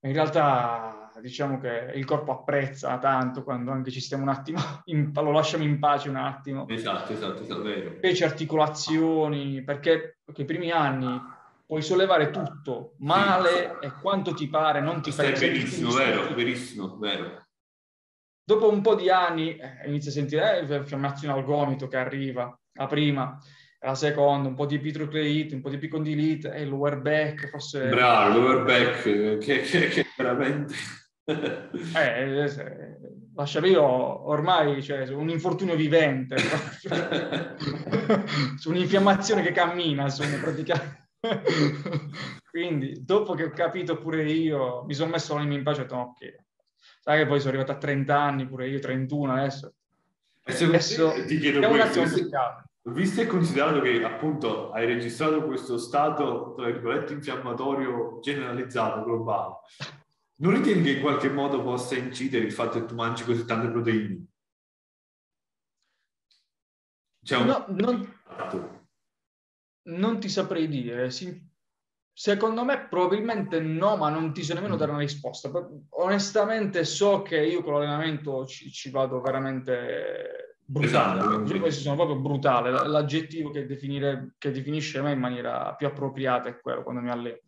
[0.00, 5.10] In realtà diciamo che il corpo apprezza tanto quando anche ci stiamo un attimo, in,
[5.12, 6.66] lo lasciamo in pace un attimo.
[6.68, 7.94] Esatto, esatto, esatto, vero.
[7.96, 11.20] Specie articolazioni, perché, perché i primi anni
[11.66, 13.86] puoi sollevare tutto male sì.
[13.86, 15.36] e quanto ti pare, non ti fai...
[15.36, 17.46] Stai benissimo, vero, verissimo, vero
[18.48, 22.58] Dopo un po' di anni eh, inizi a sentire eh, infiammazione al gomito che arriva,
[22.72, 23.38] la prima,
[23.80, 27.88] la seconda, un po' di epitrocleite, un po' di epicondilite, e il lower back forse...
[27.88, 30.74] Bravo, lower back, che, che, che veramente...
[31.24, 32.50] eh, eh,
[33.34, 36.36] lasciami io ormai cioè, un infortunio vivente,
[38.56, 41.06] su un'infiammazione che cammina, sono praticamente...
[42.50, 45.86] Quindi, dopo che ho capito pure io, mi sono messo l'anima in pace e ho
[45.86, 46.34] detto, ok,
[47.00, 49.74] sai che poi sono arrivato a 30 anni, pure io 31 adesso.
[50.44, 52.28] E adesso ti chiedo questo, visto,
[52.92, 59.54] visto e considerato che appunto hai registrato questo stato, tra virgolette, infiammatorio generalizzato, globale,
[60.36, 63.68] non ritieni che in qualche modo possa incidere il fatto che tu mangi così tante
[63.70, 64.26] proteine?
[67.22, 68.20] Cioè no, non,
[69.82, 71.10] non ti saprei dire,
[72.18, 74.78] Secondo me probabilmente no, ma non ti so nemmeno mm.
[74.78, 75.50] dare una risposta.
[75.90, 81.20] Onestamente so che io con l'allenamento ci, ci vado veramente brutale.
[81.20, 81.60] Esatto.
[81.60, 82.70] Questi sono proprio brutale.
[82.70, 87.38] L'aggettivo che, che, definisce me in maniera più appropriata è quello quando mi alleno.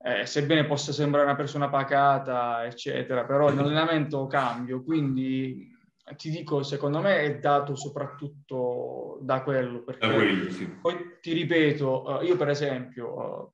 [0.00, 5.76] Eh, sebbene possa sembrare una persona pacata, eccetera, però in allenamento cambio, quindi
[6.16, 9.82] ti dico, secondo me è dato soprattutto da quello.
[9.82, 10.68] Perché da quello, sì.
[10.68, 13.52] Poi ti ripeto, uh, io per esempio, uh,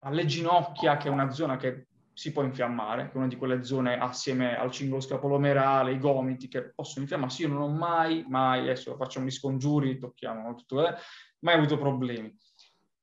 [0.00, 1.85] alle ginocchia, che è una zona che
[2.16, 6.48] si può infiammare, che è una di quelle zone assieme al cingolo scapolomerale, i gomiti
[6.48, 7.42] che possono infiammarsi.
[7.42, 10.94] Io non ho mai, mai, adesso facciamo gli scongiuri, tocchiamo tutto, eh,
[11.40, 12.34] mai avuto problemi.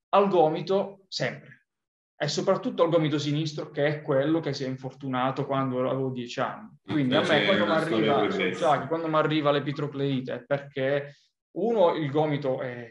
[0.09, 1.67] Al gomito, sempre.
[2.17, 6.39] E soprattutto al gomito sinistro, che è quello che si è infortunato quando avevo dieci
[6.39, 6.75] anni.
[6.83, 11.17] Quindi a me quando mi arriva, quando arriva l'epitrocleite è perché
[11.57, 12.89] uno, il gomito è,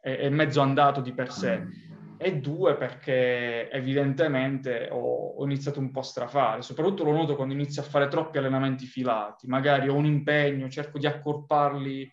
[0.00, 1.58] è, è mezzo andato di per sé.
[1.60, 1.85] Mm
[2.18, 7.54] e due perché evidentemente ho, ho, iniziato un po' a strafare, soprattutto lo noto quando
[7.54, 12.10] inizio a fare troppi allenamenti filati, magari ho un impegno, cerco di accorparli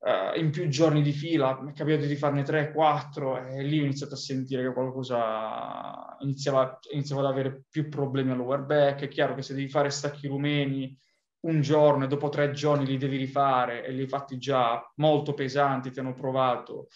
[0.00, 3.84] uh, in più giorni di fila, mi è capitato di farne 3-4 e lì ho
[3.84, 9.08] iniziato a sentire che qualcosa iniziava, iniziava ad avere più problemi al lower back, è
[9.08, 10.96] chiaro che se devi fare stacchi rumeni
[11.40, 15.34] un giorno e dopo tre giorni li devi rifare e li hai fatti già molto
[15.34, 16.88] pesanti, ti hanno provato,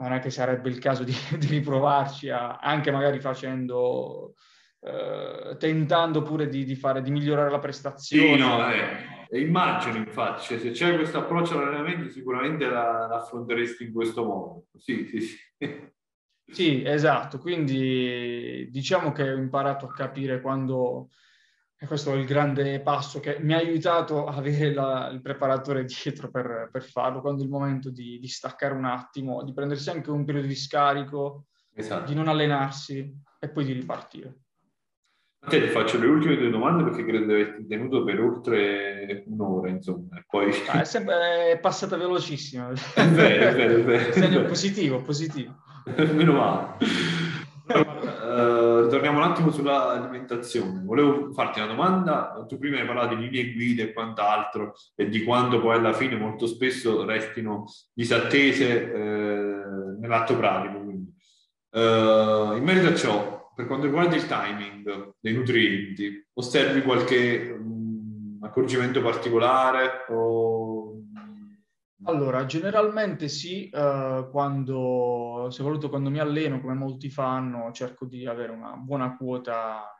[0.00, 4.34] non è che sarebbe il caso di, di riprovarci a, anche magari facendo,
[4.80, 8.36] eh, tentando pure di, di, fare, di migliorare la prestazione.
[8.36, 13.84] Sì, no, eh, immagino infatti, cioè, se c'è questo approccio all'allenamento sicuramente la, la, affronteresti
[13.84, 14.64] in questo modo.
[14.76, 15.88] Sì, sì, sì.
[16.50, 21.10] Sì, esatto, quindi diciamo che ho imparato a capire quando
[21.82, 25.86] e questo è il grande passo che mi ha aiutato a avere la, il preparatore
[25.86, 29.88] dietro per, per, farlo, quando è il momento di, di, staccare un attimo, di prendersi
[29.88, 32.06] anche un periodo di scarico, esatto.
[32.06, 34.40] di non allenarsi e poi di ripartire.
[35.48, 39.70] Te ti faccio le ultime due domande perché credo di averti tenuto per oltre un'ora,
[39.70, 40.22] insomma.
[40.28, 40.52] Poi...
[40.66, 42.72] Ah, è, sempre, è passata velocissima.
[42.94, 44.12] È vero, è vero, è vero.
[44.12, 45.56] Segno positivo, positivo.
[45.96, 46.76] Meno male.
[48.90, 50.82] Torniamo un attimo sull'alimentazione.
[50.84, 52.44] Volevo farti una domanda.
[52.48, 56.16] Tu prima hai parlato di linee guida e quant'altro e di quando poi alla fine
[56.16, 57.64] molto spesso restino
[57.94, 60.78] disattese eh, nell'atto pratico.
[61.72, 68.38] Uh, in merito a ciò, per quanto riguarda il timing dei nutrienti, osservi qualche um,
[68.42, 70.69] accorgimento particolare o
[72.04, 78.52] allora, generalmente sì, eh, quando, soprattutto quando mi alleno, come molti fanno, cerco di avere
[78.52, 79.94] una buona quota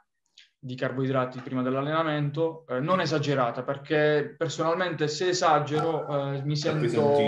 [0.63, 7.19] di carboidrati prima dell'allenamento, eh, non esagerata, perché personalmente se esagero eh, mi sento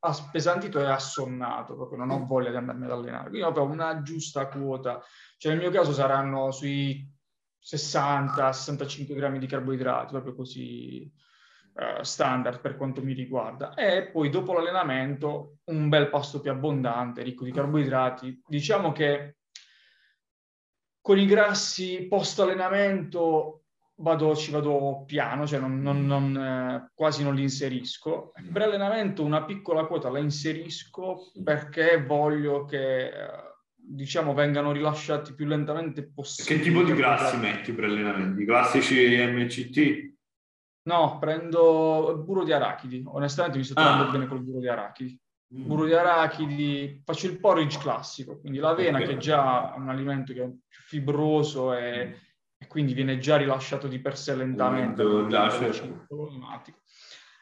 [0.00, 3.30] appesantito e assonnato, proprio non ho voglia di andarmi ad allenare.
[3.30, 5.00] Quindi ho una giusta quota,
[5.38, 7.08] cioè nel mio caso saranno sui
[7.64, 11.10] 60-65 grammi di carboidrati, proprio così
[11.76, 13.74] eh, standard per quanto mi riguarda.
[13.74, 18.42] E poi dopo l'allenamento un bel pasto più abbondante, ricco di carboidrati.
[18.46, 19.36] Diciamo che
[21.00, 23.64] con i grassi post allenamento
[23.96, 28.32] vado, ci vado piano, cioè non, non, non, eh, quasi non li inserisco.
[28.52, 33.12] Per allenamento una piccola quota la inserisco perché voglio che eh,
[33.74, 36.56] diciamo vengano rilasciati più lentamente possibile.
[36.56, 38.40] Che tipo di grassi metti per allenamento?
[38.40, 40.13] I classici MCT?
[40.84, 43.02] No, prendo burro di arachidi.
[43.06, 44.10] Onestamente mi sto trovando ah.
[44.10, 45.18] bene col burro di arachidi.
[45.54, 45.66] Mm.
[45.66, 49.08] Burro di arachidi, faccio il porridge classico, quindi l'avena okay.
[49.08, 52.12] che è già un alimento che è più fibroso e, mm.
[52.58, 55.02] e quindi viene già rilasciato di per sé lentamente.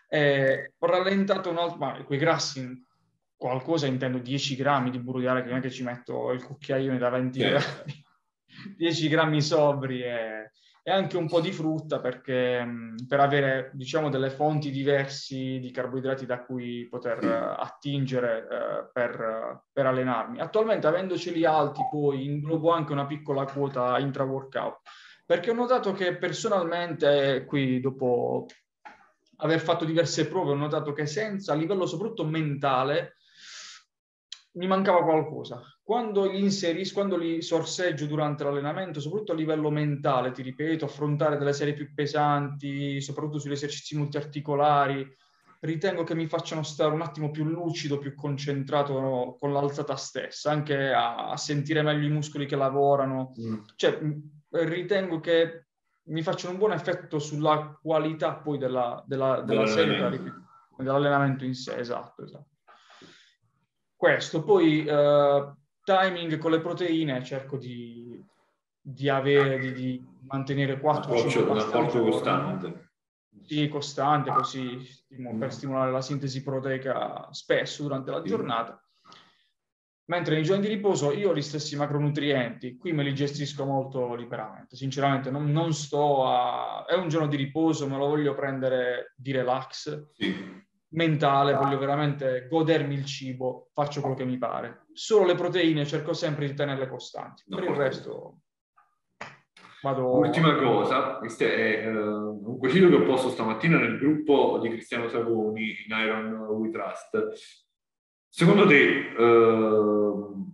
[0.08, 2.86] Eh, ho rallentato un altro, ma quei grassi,
[3.34, 6.98] qualcosa intendo 10 grammi di burro di arachidi, non è che ci metto il cucchiaione
[6.98, 7.50] da 20 yeah.
[7.50, 8.04] grammi,
[8.76, 10.51] 10 grammi sobri e
[10.84, 12.66] e anche un po' di frutta perché,
[13.06, 19.62] per avere diciamo delle fonti diversi di carboidrati da cui poter uh, attingere uh, per,
[19.72, 20.40] per, allenarmi.
[20.40, 24.80] Attualmente avendoceli alti poi inglobo anche una piccola quota intra-workout
[25.24, 28.46] perché ho notato che personalmente qui dopo
[29.36, 33.16] aver fatto diverse prove ho notato che senza a livello soprattutto mentale
[34.54, 35.62] mi mancava qualcosa.
[35.82, 41.38] Quando li inserisco, quando li sorseggio durante l'allenamento, soprattutto a livello mentale, ti ripeto, affrontare
[41.38, 45.06] delle serie più pesanti, soprattutto sugli esercizi multiarticolari,
[45.60, 50.50] ritengo che mi facciano stare un attimo più lucido, più concentrato no, con l'alzata stessa,
[50.50, 53.32] anche a, a, sentire meglio i muscoli che lavorano.
[53.40, 53.58] Mm.
[53.76, 53.98] Cioè,
[54.50, 55.66] ritengo che
[56.06, 59.96] mi facciano un buon effetto sulla qualità poi della, della, della serie,
[60.76, 62.51] dell'allenamento in sé, esatto, esatto
[64.02, 64.42] questo.
[64.42, 68.20] Poi uh, timing con le proteine, cerco di,
[68.80, 72.90] di avere, di, di mantenere 4-5 Un approccio costante.
[73.42, 74.76] Sì, costante, così
[75.14, 75.38] mm.
[75.38, 78.76] per stimolare la sintesi proteica spesso durante la giornata.
[80.06, 84.16] Mentre nei giorni di riposo io ho gli stessi macronutrienti, qui me li gestisco molto
[84.16, 84.74] liberamente.
[84.74, 86.84] Sinceramente non, non sto a...
[86.86, 90.08] è un giorno di riposo, me lo voglio prendere di relax.
[90.10, 90.61] Sì
[90.92, 94.86] mentale, voglio veramente godermi il cibo, faccio quello che mi pare.
[94.92, 97.44] Solo le proteine cerco sempre di tenerle costanti.
[97.48, 98.38] Per il resto
[99.82, 100.16] vado...
[100.16, 105.08] Ultima cosa, questo è uh, un quesito che ho posto stamattina nel gruppo di Cristiano
[105.08, 107.28] Savoni in Iron We Trust.
[108.28, 110.52] Secondo te uh,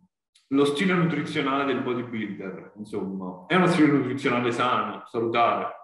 [0.49, 5.78] lo stile nutrizionale del bodybuilder, insomma, è uno stile nutrizionale sano, salutare?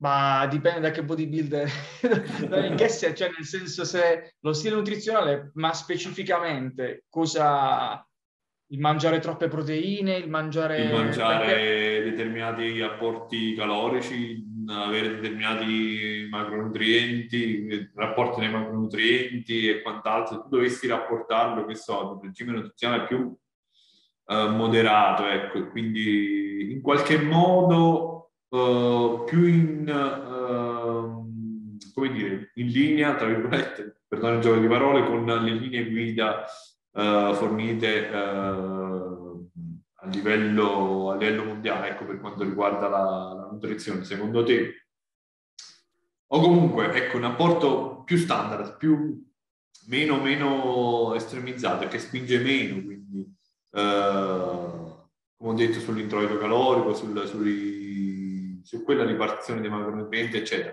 [0.00, 1.70] Ma dipende da che bodybuilder,
[2.70, 8.02] in che senso, cioè nel senso se lo stile nutrizionale, ma specificamente cosa,
[8.68, 10.84] il mangiare troppe proteine, il mangiare...
[10.84, 20.86] Il mangiare determinati apporti calorici, avere determinati macronutrienti, rapporti dei macronutrienti e quant'altro, tu dovessi
[20.86, 28.19] rapportarlo, che so, il regime nutrizionale più uh, moderato, ecco, quindi in qualche modo
[28.50, 31.26] uh, più in, uh,
[31.92, 36.44] come dire, in linea, tra virgolette, perdone il gioco di parole, con le linee guida
[36.92, 44.04] uh, fornite a livello, a, livello, mondiale, ecco, per quanto riguarda la, la nutrizione.
[44.04, 44.86] Secondo te,
[46.32, 49.24] o comunque, ecco, un apporto più standard, più
[49.86, 53.34] meno, meno estremizzato, che spinge meno, quindi,
[53.70, 57.79] come ho detto, sull'introito calorico, sul, sui
[58.70, 60.72] su quella ripartizione dei macronutrienti, eccetera.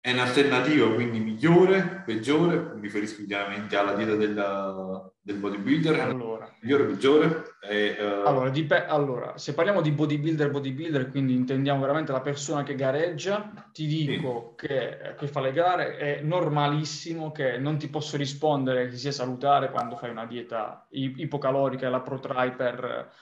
[0.00, 6.50] È un'alternativa quindi migliore, peggiore, mi riferisco chiaramente alla dieta del, del bodybuilder, allora.
[6.62, 7.42] migliore, peggiore?
[7.60, 8.26] E, uh...
[8.26, 13.52] allora, dip- allora, se parliamo di bodybuilder, bodybuilder, quindi intendiamo veramente la persona che gareggia,
[13.70, 14.66] ti dico sì.
[14.66, 19.70] che, che fa le gare, è normalissimo che non ti posso rispondere che sia salutare
[19.70, 23.12] quando fai una dieta ipocalorica e la protrai per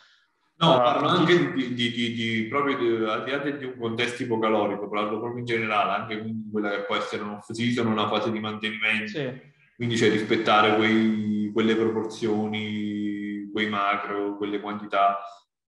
[0.61, 4.23] No, uh, parlo anche di, di, di, di proprio al di là di un contesto
[4.23, 8.41] ipocalorico, parlo proprio in generale, anche quella che può essere un off-season, una fase di
[8.41, 9.07] mantenimento.
[9.07, 9.49] Sì.
[9.75, 15.19] Quindi c'è cioè, rispettare quei, quelle proporzioni, quei macro, quelle quantità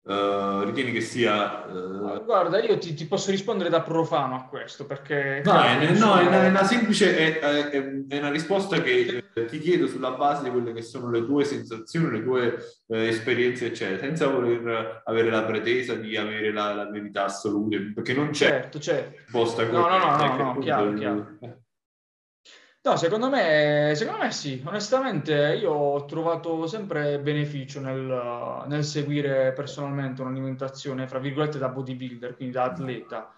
[0.10, 1.66] Uh, ritieni che sia...
[1.68, 2.26] Uh...
[2.26, 5.44] Guarda, io ti, ti, posso rispondere da profano a questo, perché...
[5.46, 9.86] No, è, no, è, una, è una, semplice, è, è, una risposta che ti chiedo
[9.86, 12.58] sulla base di quelle che sono le tue sensazioni, le tue
[12.88, 18.16] eh, esperienze, eccetera, senza voler avere la pretesa di avere la, la verità assoluta, perché
[18.16, 19.16] non c'è certo, certo.
[19.16, 21.38] risposta no, no, no, no, no, chiaro, chiaro.
[22.82, 24.62] No, secondo me, secondo me sì.
[24.66, 32.36] Onestamente io ho trovato sempre beneficio nel, nel seguire personalmente un'alimentazione, fra virgolette, da bodybuilder,
[32.36, 33.34] quindi da atleta.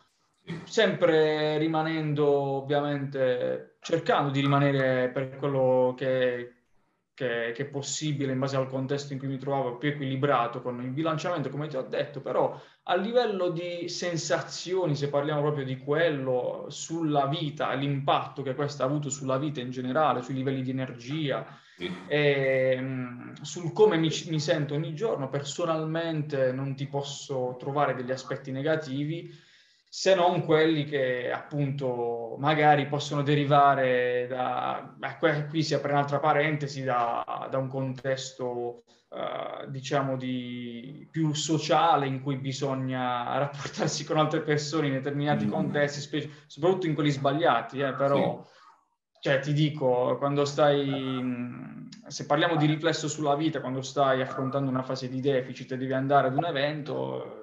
[0.63, 6.60] Sempre rimanendo, ovviamente, cercando di rimanere per quello che,
[7.13, 10.81] che, che, è possibile in base al contesto in cui mi trovavo, più equilibrato con
[10.81, 15.77] il bilanciamento, come ti ho detto, però a livello di sensazioni, se parliamo proprio di
[15.77, 20.71] quello, sulla vita, l'impatto che questo ha avuto sulla vita in generale, sui livelli di
[20.71, 21.45] energia,
[21.77, 21.91] sì.
[22.07, 28.11] e, mm, sul come mi, mi sento ogni giorno, personalmente non ti posso trovare degli
[28.11, 29.49] aspetti negativi
[29.93, 34.95] se non quelli che appunto magari possono derivare da,
[35.49, 42.21] qui si apre un'altra parentesi, da, da un contesto uh, diciamo di, più sociale in
[42.21, 45.49] cui bisogna rapportarsi con altre persone in determinati mm.
[45.49, 48.45] contesti, specie, soprattutto in quelli sbagliati, eh, però...
[48.45, 48.59] Sì.
[49.23, 54.81] Cioè, ti dico, quando stai, se parliamo di riflesso sulla vita, quando stai affrontando una
[54.81, 57.40] fase di deficit e devi andare ad un evento,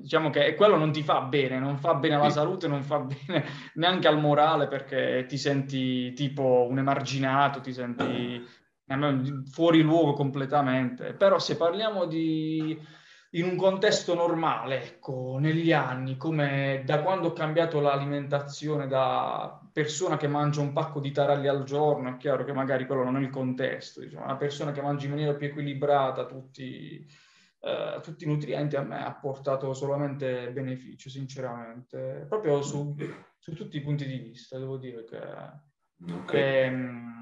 [0.00, 3.44] diciamo che quello non ti fa bene, non fa bene alla salute, non fa bene
[3.74, 8.44] neanche al morale perché ti senti tipo un emarginato, ti senti
[9.50, 11.12] fuori luogo completamente.
[11.12, 12.98] Però se parliamo di
[13.34, 20.16] in un contesto normale, ecco, negli anni, come da quando ho cambiato l'alimentazione da persona
[20.16, 23.20] che mangia un pacco di taralli al giorno, è chiaro che magari quello non è
[23.20, 27.06] il contesto, diciamo, una persona che mangia in maniera più equilibrata tutti
[27.60, 32.94] eh, tutti i nutrienti a me ha portato solamente beneficio, sinceramente, proprio su,
[33.38, 35.68] su tutti i punti di vista, devo dire che...
[36.02, 36.24] Okay.
[36.24, 37.20] che ehm,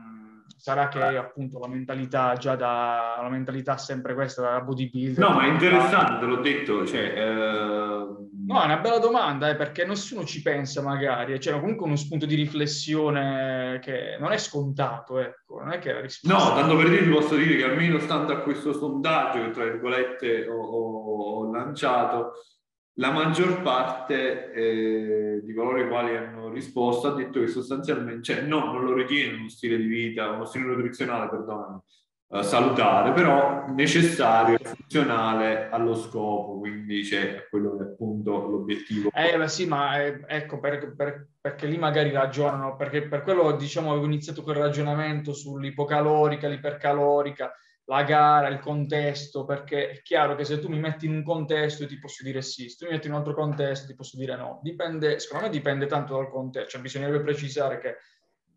[0.56, 5.28] sarà che appunto la mentalità già da la mentalità sempre questa da bodybuilder.
[5.28, 8.16] No, ma è interessante, l'ho detto, cioè, eh...
[8.48, 11.96] No, è una bella domanda, eh, perché nessuno ci pensa magari, c'è cioè, comunque uno
[11.96, 16.36] spunto di riflessione che non è scontato, ecco, non è che la risposta...
[16.36, 19.64] No, tanto per dire ti posso dire che almeno stando a questo sondaggio che tra
[19.64, 22.32] virgolette ho, ho, ho lanciato,
[22.98, 28.42] la maggior parte eh, di coloro i quali hanno risposto ha detto che sostanzialmente, cioè
[28.42, 31.84] no, non lo ritiene uno stile di vita, uno stile nutrizionale, perdono,
[32.30, 39.10] eh, salutare, però necessario, funzionale allo scopo, quindi c'è quello che è appunto l'obiettivo.
[39.14, 43.52] Eh beh, sì, ma eh, ecco, per, per, perché lì magari ragionano, perché per quello
[43.52, 47.54] diciamo avevo iniziato quel ragionamento sull'ipocalorica, l'ipercalorica,
[47.88, 51.86] la gara, il contesto, perché è chiaro che se tu mi metti in un contesto
[51.86, 54.36] ti posso dire sì, se tu mi metti in un altro contesto ti posso dire
[54.36, 54.60] no.
[54.62, 57.96] Dipende, secondo me dipende tanto dal contesto, cioè bisognerebbe precisare che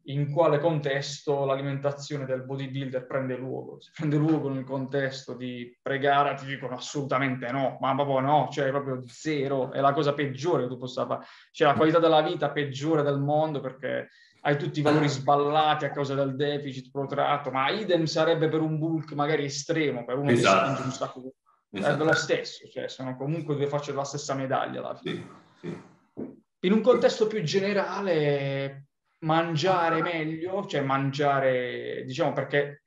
[0.05, 3.79] in quale contesto l'alimentazione del bodybuilder prende luogo.
[3.79, 8.69] Se prende luogo nel contesto di pregare, ti dicono assolutamente no, ma proprio no, cioè
[8.69, 11.25] proprio zero, è la cosa peggiore che tu possa fare.
[11.51, 14.09] Cioè la qualità della vita peggiore del mondo perché
[14.41, 18.79] hai tutti i valori sballati a causa del deficit protratto, ma idem sarebbe per un
[18.79, 20.59] bulk magari estremo, per uno esatto.
[20.59, 21.33] che spinge un sacco.
[21.73, 22.03] Esatto.
[22.03, 25.27] È lo stesso, cioè sono comunque due facce della stessa medaglia alla fine.
[25.59, 26.29] Sì, sì.
[26.63, 28.87] In un contesto più generale,
[29.19, 32.83] mangiare meglio, cioè mangiare, diciamo perché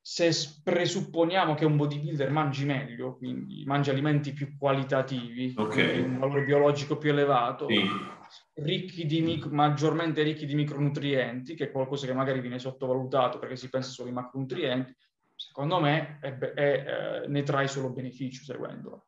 [0.00, 0.30] se
[0.62, 6.00] presupponiamo che un bodybuilder mangi meglio, quindi mangi alimenti più qualitativi, okay.
[6.00, 8.18] un valore biologico più elevato, sì
[8.62, 13.68] ricchi di maggiormente ricchi di micronutrienti, che è qualcosa che magari viene sottovalutato perché si
[13.68, 14.94] pensa solo ai macronutrienti,
[15.34, 19.06] secondo me è, è, eh, ne trai solo beneficio seguendolo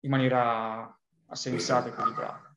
[0.00, 0.98] in maniera
[1.32, 2.54] sensata e equilibrata.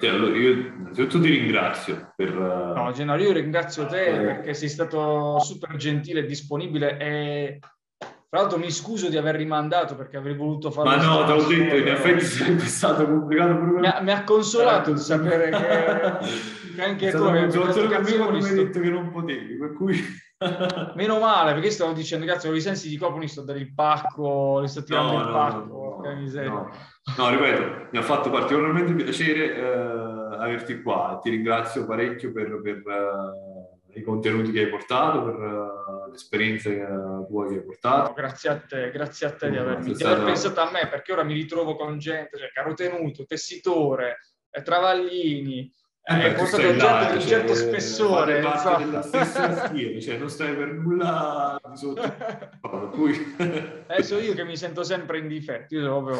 [0.00, 2.32] Allora, io innanzitutto ti ringrazio per...
[2.32, 4.20] No, Gennaro, io ringrazio te eh.
[4.20, 7.58] perché sei stato super gentile e disponibile e
[8.30, 10.88] tra l'altro mi scuso di aver rimandato perché avrei voluto fare...
[10.88, 13.78] Ma no, te l'ho detto, in effetti sarebbe stato complicato proprio...
[13.78, 18.90] Mi ha, mi ha consolato di sapere che, che anche tu avevi hai detto che
[18.90, 20.26] non potevi, per cui...
[20.94, 24.60] Meno male, perché stavo dicendo, cazzo, i sensi di corpo, mi sto dando il pacco,
[24.60, 26.00] li sto tirando no, il no, pacco.
[26.04, 26.12] No,
[26.44, 26.70] no,
[27.16, 31.18] no, ripeto, mi ha fatto particolarmente piacere eh, averti qua.
[31.20, 33.57] Ti ringrazio parecchio per, per uh,
[33.98, 38.12] i contenuti che hai portato, per uh, l'esperienza uh, tua che hai portato.
[38.12, 41.22] grazie a te, grazie a te di, avermi, di aver pensato a me, perché ora
[41.22, 44.18] mi ritrovo con gente, cioè carotenuto, tessitore,
[44.50, 45.72] eh, travaglini,
[46.10, 48.40] eh, là, di un certo cioè, spessore.
[48.40, 52.14] Parte della stessa schiena, cioè non stai per nulla di sotto.
[52.92, 53.34] Cui...
[53.86, 56.16] Adesso io che mi sento sempre in difetto, io proprio